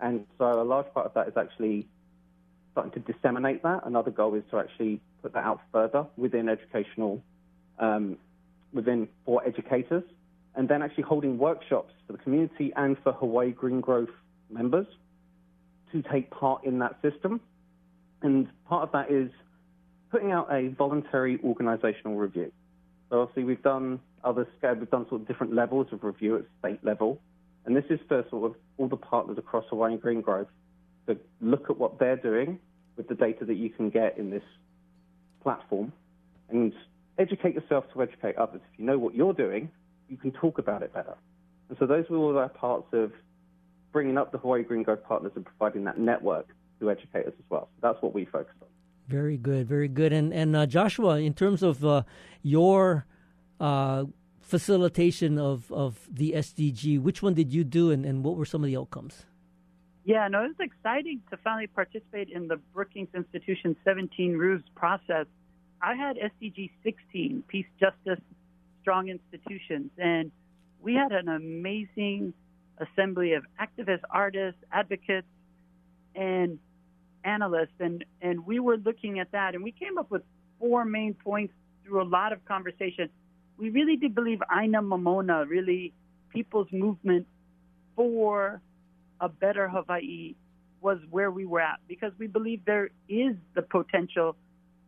And 0.00 0.26
so 0.38 0.60
a 0.60 0.64
large 0.64 0.92
part 0.92 1.06
of 1.06 1.14
that 1.14 1.28
is 1.28 1.36
actually 1.36 1.86
starting 2.72 2.92
to 2.92 3.12
disseminate 3.12 3.62
that. 3.62 3.82
Another 3.84 4.10
goal 4.10 4.34
is 4.34 4.44
to 4.50 4.58
actually 4.58 5.00
put 5.22 5.32
that 5.32 5.44
out 5.44 5.60
further 5.72 6.06
within 6.16 6.48
educational, 6.48 7.22
um, 7.78 8.16
within 8.72 9.08
for 9.24 9.46
educators, 9.46 10.04
and 10.54 10.68
then 10.68 10.82
actually 10.82 11.04
holding 11.04 11.38
workshops 11.38 11.92
for 12.06 12.12
the 12.12 12.18
community 12.18 12.72
and 12.76 12.96
for 13.02 13.12
Hawaii 13.12 13.52
Green 13.52 13.80
Growth 13.80 14.08
members 14.50 14.86
to 15.92 16.02
take 16.02 16.30
part 16.30 16.64
in 16.64 16.78
that 16.80 16.96
system. 17.02 17.40
And 18.22 18.48
part 18.68 18.82
of 18.82 18.92
that 18.92 19.10
is 19.10 19.30
putting 20.10 20.32
out 20.32 20.48
a 20.50 20.68
voluntary 20.68 21.38
organizational 21.42 22.16
review. 22.16 22.52
So 23.08 23.22
obviously 23.22 23.44
we've 23.44 23.62
done 23.62 24.00
other 24.22 24.46
we've 24.62 24.90
done 24.90 25.06
sort 25.08 25.22
of 25.22 25.28
different 25.28 25.54
levels 25.54 25.86
of 25.92 26.04
review 26.04 26.36
at 26.36 26.44
state 26.60 26.84
level, 26.84 27.20
and 27.64 27.76
this 27.76 27.84
is 27.90 27.98
for 28.06 28.24
sort 28.30 28.50
of 28.50 28.56
all 28.76 28.88
the 28.88 28.96
partners 28.96 29.38
across 29.38 29.64
Hawaii 29.70 29.96
Green 29.96 30.20
Growth 30.20 30.48
look 31.40 31.70
at 31.70 31.78
what 31.78 31.98
they're 31.98 32.16
doing 32.16 32.58
with 32.96 33.08
the 33.08 33.14
data 33.14 33.44
that 33.44 33.56
you 33.56 33.70
can 33.70 33.90
get 33.90 34.18
in 34.18 34.30
this 34.30 34.42
platform 35.42 35.92
and 36.50 36.72
educate 37.18 37.54
yourself 37.54 37.84
to 37.92 38.02
educate 38.02 38.36
others. 38.36 38.60
If 38.72 38.78
you 38.78 38.84
know 38.84 38.98
what 38.98 39.14
you're 39.14 39.32
doing, 39.32 39.70
you 40.08 40.16
can 40.16 40.32
talk 40.32 40.58
about 40.58 40.82
it 40.82 40.92
better. 40.92 41.16
And 41.68 41.78
so 41.78 41.86
those 41.86 42.04
were 42.10 42.16
all 42.16 42.36
our 42.36 42.48
parts 42.48 42.88
of 42.92 43.12
bringing 43.92 44.18
up 44.18 44.32
the 44.32 44.38
Hawaii 44.38 44.62
Green 44.62 44.82
Growth 44.82 45.04
Partners 45.04 45.32
and 45.36 45.44
providing 45.44 45.84
that 45.84 45.98
network 45.98 46.48
to 46.80 46.90
educators 46.90 47.34
as 47.38 47.44
well. 47.48 47.68
So 47.76 47.88
that's 47.88 48.02
what 48.02 48.14
we 48.14 48.24
focus 48.24 48.54
on. 48.60 48.68
Very 49.08 49.36
good, 49.36 49.66
very 49.68 49.88
good. 49.88 50.12
And 50.12 50.32
and 50.32 50.54
uh, 50.54 50.66
Joshua, 50.66 51.18
in 51.18 51.34
terms 51.34 51.62
of 51.62 51.84
uh, 51.84 52.02
your 52.42 53.06
uh, 53.58 54.04
facilitation 54.40 55.38
of, 55.38 55.70
of 55.72 56.08
the 56.10 56.32
SDG, 56.32 57.00
which 57.00 57.22
one 57.22 57.34
did 57.34 57.52
you 57.52 57.64
do, 57.64 57.90
and, 57.90 58.04
and 58.04 58.24
what 58.24 58.36
were 58.36 58.44
some 58.44 58.62
of 58.62 58.66
the 58.66 58.76
outcomes? 58.76 59.24
Yeah, 60.10 60.26
no, 60.26 60.42
it 60.42 60.56
was 60.58 60.68
exciting 60.68 61.20
to 61.30 61.36
finally 61.36 61.68
participate 61.68 62.30
in 62.30 62.48
the 62.48 62.56
Brookings 62.74 63.10
Institution 63.14 63.76
17 63.84 64.36
Rooms 64.36 64.64
process. 64.74 65.26
I 65.80 65.94
had 65.94 66.16
SDG 66.16 66.72
16, 66.82 67.44
Peace, 67.46 67.66
Justice, 67.78 68.18
Strong 68.80 69.10
Institutions, 69.10 69.92
and 69.98 70.32
we 70.82 70.94
had 70.94 71.12
an 71.12 71.28
amazing 71.28 72.34
assembly 72.78 73.34
of 73.34 73.44
activists, 73.60 74.00
artists, 74.10 74.60
advocates, 74.72 75.28
and 76.16 76.58
analysts, 77.22 77.78
and, 77.78 78.04
and 78.20 78.44
we 78.44 78.58
were 78.58 78.78
looking 78.78 79.20
at 79.20 79.30
that, 79.30 79.54
and 79.54 79.62
we 79.62 79.70
came 79.70 79.96
up 79.96 80.10
with 80.10 80.22
four 80.58 80.84
main 80.84 81.14
points 81.14 81.54
through 81.84 82.02
a 82.02 82.08
lot 82.18 82.32
of 82.32 82.44
conversation. 82.46 83.10
We 83.58 83.70
really 83.70 83.94
did 83.94 84.16
believe 84.16 84.42
Aina 84.50 84.82
Momona, 84.82 85.48
really 85.48 85.92
people's 86.32 86.72
movement 86.72 87.28
for 87.94 88.60
a 89.20 89.28
better 89.28 89.68
Hawaii 89.68 90.34
was 90.80 90.98
where 91.10 91.30
we 91.30 91.44
were 91.44 91.60
at 91.60 91.80
because 91.86 92.12
we 92.18 92.26
believe 92.26 92.64
there 92.64 92.90
is 93.08 93.36
the 93.54 93.62
potential 93.62 94.36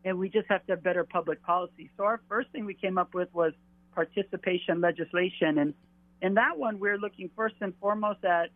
and 0.05 0.18
we 0.18 0.29
just 0.29 0.49
have 0.49 0.64
to 0.66 0.73
have 0.73 0.83
better 0.83 1.05
public 1.05 1.42
policy. 1.42 1.90
So 1.97 2.05
our 2.05 2.21
first 2.29 2.51
thing 2.51 2.64
we 2.64 2.75
came 2.75 2.99
up 2.99 3.14
with 3.14 3.29
was 3.35 3.53
participation 3.95 4.81
legislation 4.81 5.59
and 5.59 5.75
in 6.23 6.35
that 6.35 6.57
one 6.57 6.81
we're 6.81 6.97
looking 6.97 7.31
first 7.37 7.57
and 7.61 7.75
foremost 7.79 8.25
at 8.25 8.49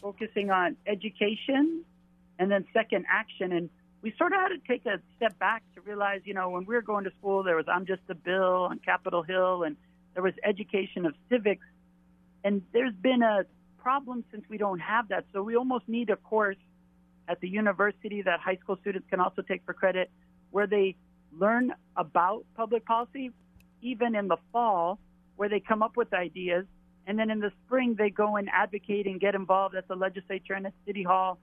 focusing 0.00 0.50
on 0.50 0.76
education 0.86 1.82
and 2.38 2.50
then 2.50 2.64
second 2.72 3.06
action 3.10 3.52
and 3.52 3.70
we 4.04 4.12
sort 4.18 4.34
of 4.34 4.40
had 4.40 4.48
to 4.48 4.58
take 4.68 4.84
a 4.84 5.00
step 5.16 5.36
back 5.38 5.62
to 5.74 5.80
realize, 5.80 6.20
you 6.24 6.34
know, 6.34 6.50
when 6.50 6.66
we 6.66 6.74
were 6.74 6.82
going 6.82 7.04
to 7.04 7.10
school, 7.18 7.42
there 7.42 7.56
was 7.56 7.64
I'm 7.66 7.86
Just 7.86 8.02
a 8.10 8.14
Bill 8.14 8.68
on 8.70 8.78
Capitol 8.84 9.22
Hill, 9.22 9.62
and 9.62 9.76
there 10.12 10.22
was 10.22 10.34
education 10.44 11.06
of 11.06 11.14
civics. 11.30 11.64
And 12.44 12.60
there's 12.74 12.92
been 12.92 13.22
a 13.22 13.46
problem 13.84 14.24
since 14.32 14.44
we 14.48 14.58
don't 14.58 14.80
have 14.80 15.08
that. 15.08 15.26
So 15.32 15.42
we 15.42 15.54
almost 15.56 15.86
need 15.88 16.08
a 16.08 16.16
course 16.16 16.62
at 17.28 17.40
the 17.40 17.48
university 17.48 18.22
that 18.22 18.40
high 18.40 18.56
school 18.56 18.78
students 18.80 19.06
can 19.10 19.20
also 19.20 19.42
take 19.42 19.62
for 19.66 19.74
credit 19.74 20.10
where 20.50 20.66
they 20.66 20.96
learn 21.38 21.72
about 21.96 22.44
public 22.56 22.84
policy, 22.86 23.30
even 23.82 24.14
in 24.14 24.26
the 24.28 24.38
fall, 24.52 24.98
where 25.36 25.48
they 25.48 25.60
come 25.60 25.82
up 25.82 25.96
with 25.96 26.14
ideas. 26.14 26.64
And 27.06 27.18
then 27.18 27.28
in 27.30 27.40
the 27.40 27.52
spring, 27.66 27.94
they 27.98 28.08
go 28.08 28.36
and 28.36 28.48
advocate 28.50 29.06
and 29.06 29.20
get 29.20 29.34
involved 29.34 29.74
at 29.74 29.86
the 29.86 29.96
legislature 29.96 30.54
and 30.54 30.66
at 30.66 30.72
City 30.86 31.02
Hall 31.02 31.38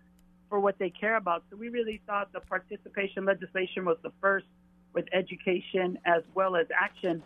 for 0.50 0.60
what 0.60 0.80
they 0.80 0.90
care 0.90 1.18
about. 1.18 1.44
So 1.50 1.58
we 1.58 1.70
really 1.70 2.02
thought 2.08 2.34
the 2.34 2.40
participation 2.40 3.26
legislation 3.26 3.86
was 3.86 3.98
the 4.02 4.12
first 4.20 4.48
with 4.94 5.06
education 5.14 6.00
as 6.06 6.24
well 6.34 6.56
as 6.56 6.66
action. 6.76 7.22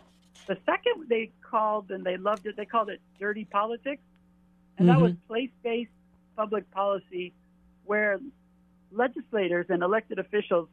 The 0.46 0.58
second 0.66 1.08
they 1.08 1.32
called 1.50 1.90
and 1.90 2.04
they 2.04 2.18
loved 2.18 2.46
it, 2.46 2.56
they 2.56 2.66
called 2.66 2.90
it 2.90 3.00
dirty 3.18 3.46
politics. 3.46 4.02
And 4.78 4.88
mm-hmm. 4.88 4.98
that 4.98 5.00
was 5.02 5.12
place 5.28 5.50
based 5.62 5.90
public 6.36 6.70
policy 6.70 7.32
where 7.84 8.20
legislators 8.92 9.66
and 9.68 9.82
elected 9.82 10.18
officials 10.18 10.68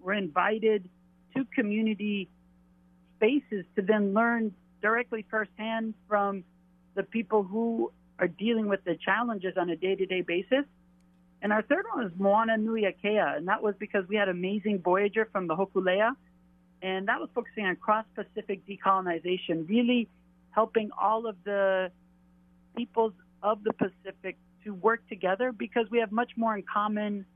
were 0.00 0.14
invited 0.14 0.88
to 1.34 1.44
community 1.54 2.28
spaces 3.16 3.64
to 3.76 3.82
then 3.82 4.14
learn 4.14 4.54
directly 4.80 5.24
firsthand 5.28 5.94
from 6.06 6.44
the 6.94 7.02
people 7.02 7.42
who 7.42 7.92
are 8.18 8.28
dealing 8.28 8.68
with 8.68 8.84
the 8.84 8.96
challenges 8.96 9.54
on 9.56 9.68
a 9.70 9.76
day 9.76 9.94
to 9.94 10.06
day 10.06 10.20
basis 10.20 10.64
and 11.40 11.52
our 11.52 11.62
third 11.62 11.84
one 11.92 12.04
was 12.04 12.12
Moana 12.18 12.56
Nui 12.56 12.82
Akea, 12.82 13.36
and 13.36 13.48
that 13.48 13.62
was 13.62 13.74
because 13.78 14.04
we 14.08 14.16
had 14.16 14.28
amazing 14.28 14.80
Voyager 14.80 15.28
from 15.30 15.46
the 15.46 15.54
Hokulea, 15.54 16.12
and 16.82 17.08
that 17.08 17.20
was 17.20 17.28
focusing 17.34 17.64
on 17.64 17.76
cross-Pacific 17.76 18.66
decolonization, 18.66 19.68
really 19.68 20.08
helping 20.50 20.90
all 21.00 21.26
of 21.26 21.36
the 21.44 21.90
peoples 22.78 23.12
of 23.42 23.62
the 23.64 23.72
Pacific 23.72 24.36
to 24.64 24.74
work 24.74 25.06
together 25.08 25.52
because 25.52 25.86
we 25.90 25.98
have 25.98 26.12
much 26.12 26.30
more 26.36 26.56
in 26.56 26.62
common 26.62 27.26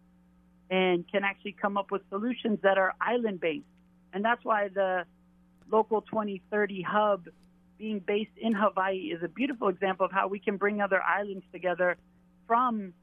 and 0.71 1.05
can 1.11 1.25
actually 1.25 1.57
come 1.61 1.77
up 1.77 1.91
with 1.91 2.03
solutions 2.09 2.59
that 2.63 2.79
are 2.79 2.95
island-based. 3.01 3.67
And 4.13 4.25
that's 4.25 4.45
why 4.45 4.69
the 4.69 5.05
local 5.71 6.03
2030 6.03 6.83
hub 6.83 7.29
being 7.79 7.99
based 7.99 8.37
in 8.37 8.53
Hawaii 8.53 9.13
is 9.15 9.23
a 9.23 9.29
beautiful 9.29 9.69
example 9.69 10.07
of 10.07 10.13
how 10.13 10.29
we 10.29 10.39
can 10.39 10.57
bring 10.57 10.81
other 10.81 11.03
islands 11.03 11.45
together 11.53 11.97
from 12.47 12.95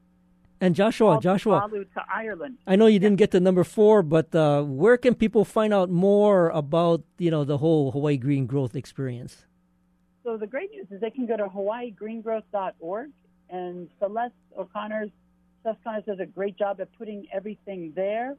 and 0.62 0.74
Joshua, 0.74 1.18
Joshua, 1.22 1.66
to 1.72 2.04
Ireland. 2.14 2.58
I 2.66 2.76
know 2.76 2.86
you 2.86 2.98
didn't 2.98 3.16
get 3.16 3.30
to 3.30 3.40
number 3.40 3.64
four, 3.64 4.02
but 4.02 4.34
uh, 4.34 4.62
where 4.62 4.98
can 4.98 5.14
people 5.14 5.46
find 5.46 5.72
out 5.72 5.88
more 5.88 6.50
about 6.50 7.02
you 7.16 7.30
know 7.30 7.44
the 7.44 7.58
whole 7.58 7.92
Hawaii 7.92 8.18
Green 8.18 8.44
Growth 8.44 8.76
experience? 8.76 9.46
So 10.24 10.36
the 10.36 10.46
great 10.46 10.70
news 10.70 10.86
is 10.90 11.00
they 11.00 11.10
can 11.10 11.26
go 11.26 11.36
to 11.36 11.44
hawaiigreengrowth.org, 11.44 13.10
and 13.48 13.88
Celeste 13.98 14.34
O'Connor's 14.58 15.10
Celeste 15.62 15.80
O'Connor 15.80 16.02
does 16.02 16.20
a 16.20 16.26
great 16.26 16.56
job 16.56 16.80
at 16.80 16.88
putting 16.98 17.26
everything 17.32 17.92
there, 17.94 18.36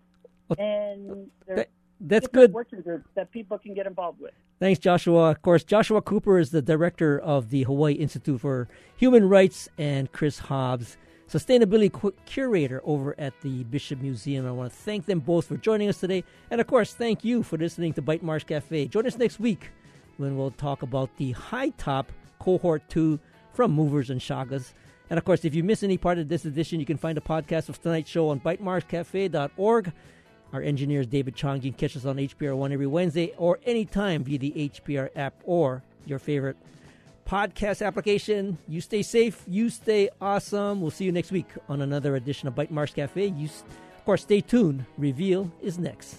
and 0.57 1.29
there's 1.47 1.65
that's 2.01 2.27
good 2.27 2.51
working 2.51 2.81
groups 2.81 3.07
that 3.15 3.31
people 3.31 3.57
can 3.59 3.73
get 3.73 3.85
involved 3.85 4.19
with. 4.19 4.33
Thanks, 4.59 4.79
Joshua. 4.79 5.31
Of 5.31 5.41
course, 5.41 5.63
Joshua 5.63 6.01
Cooper 6.01 6.39
is 6.39 6.51
the 6.51 6.61
director 6.61 7.19
of 7.19 7.49
the 7.49 7.63
Hawaii 7.63 7.93
Institute 7.93 8.41
for 8.41 8.67
Human 8.97 9.27
Rights, 9.29 9.69
and 9.77 10.11
Chris 10.11 10.39
Hobbs 10.39 10.97
sustainability 11.31 12.13
curator 12.25 12.81
over 12.83 13.15
at 13.17 13.33
the 13.41 13.63
Bishop 13.65 14.01
Museum. 14.01 14.45
I 14.45 14.51
want 14.51 14.73
to 14.73 14.77
thank 14.77 15.05
them 15.05 15.19
both 15.19 15.47
for 15.47 15.55
joining 15.55 15.87
us 15.87 15.99
today. 15.99 16.25
And 16.49 16.59
of 16.59 16.67
course, 16.67 16.93
thank 16.93 17.23
you 17.23 17.41
for 17.41 17.57
listening 17.57 17.93
to 17.93 18.01
Bytemarks 18.01 18.45
Cafe. 18.45 18.87
Join 18.87 19.07
us 19.07 19.17
next 19.17 19.39
week 19.39 19.69
when 20.17 20.37
we'll 20.37 20.51
talk 20.51 20.81
about 20.81 21.15
the 21.17 21.31
high 21.31 21.69
top 21.69 22.11
cohort 22.39 22.87
2 22.89 23.19
from 23.53 23.71
Movers 23.71 24.09
and 24.09 24.21
Shakas. 24.21 24.73
And 25.09 25.17
of 25.17 25.25
course, 25.25 25.43
if 25.43 25.53
you 25.53 25.63
miss 25.63 25.83
any 25.83 25.97
part 25.97 26.17
of 26.17 26.29
this 26.29 26.45
edition, 26.45 26.79
you 26.79 26.85
can 26.85 26.97
find 26.97 27.17
a 27.17 27.21
podcast 27.21 27.69
of 27.69 27.81
tonight's 27.81 28.09
show 28.09 28.29
on 28.29 28.39
bytemarkscafe.org. 28.39 29.91
Our 30.53 30.61
engineer 30.61 31.01
is 31.01 31.07
David 31.07 31.35
Chong. 31.35 31.61
You 31.61 31.71
can 31.71 31.79
catch 31.79 31.95
us 31.95 32.05
on 32.05 32.17
HPR 32.17 32.55
One 32.55 32.71
every 32.71 32.87
Wednesday 32.87 33.33
or 33.37 33.59
anytime 33.65 34.23
via 34.23 34.37
the 34.37 34.51
HPR 34.51 35.09
app 35.15 35.33
or 35.43 35.83
your 36.05 36.19
favorite 36.19 36.57
podcast 37.25 37.85
application. 37.85 38.57
You 38.67 38.81
stay 38.81 39.01
safe. 39.01 39.43
You 39.47 39.69
stay 39.69 40.09
awesome. 40.19 40.81
We'll 40.81 40.91
see 40.91 41.05
you 41.05 41.11
next 41.11 41.31
week 41.31 41.47
on 41.69 41.81
another 41.81 42.15
edition 42.15 42.47
of 42.47 42.55
Bytemarks 42.55 42.93
Cafe. 42.93 43.27
You, 43.27 43.45
of 43.47 44.05
course, 44.05 44.23
stay 44.23 44.41
tuned. 44.41 44.85
Reveal 44.97 45.51
is 45.61 45.79
next. 45.79 46.17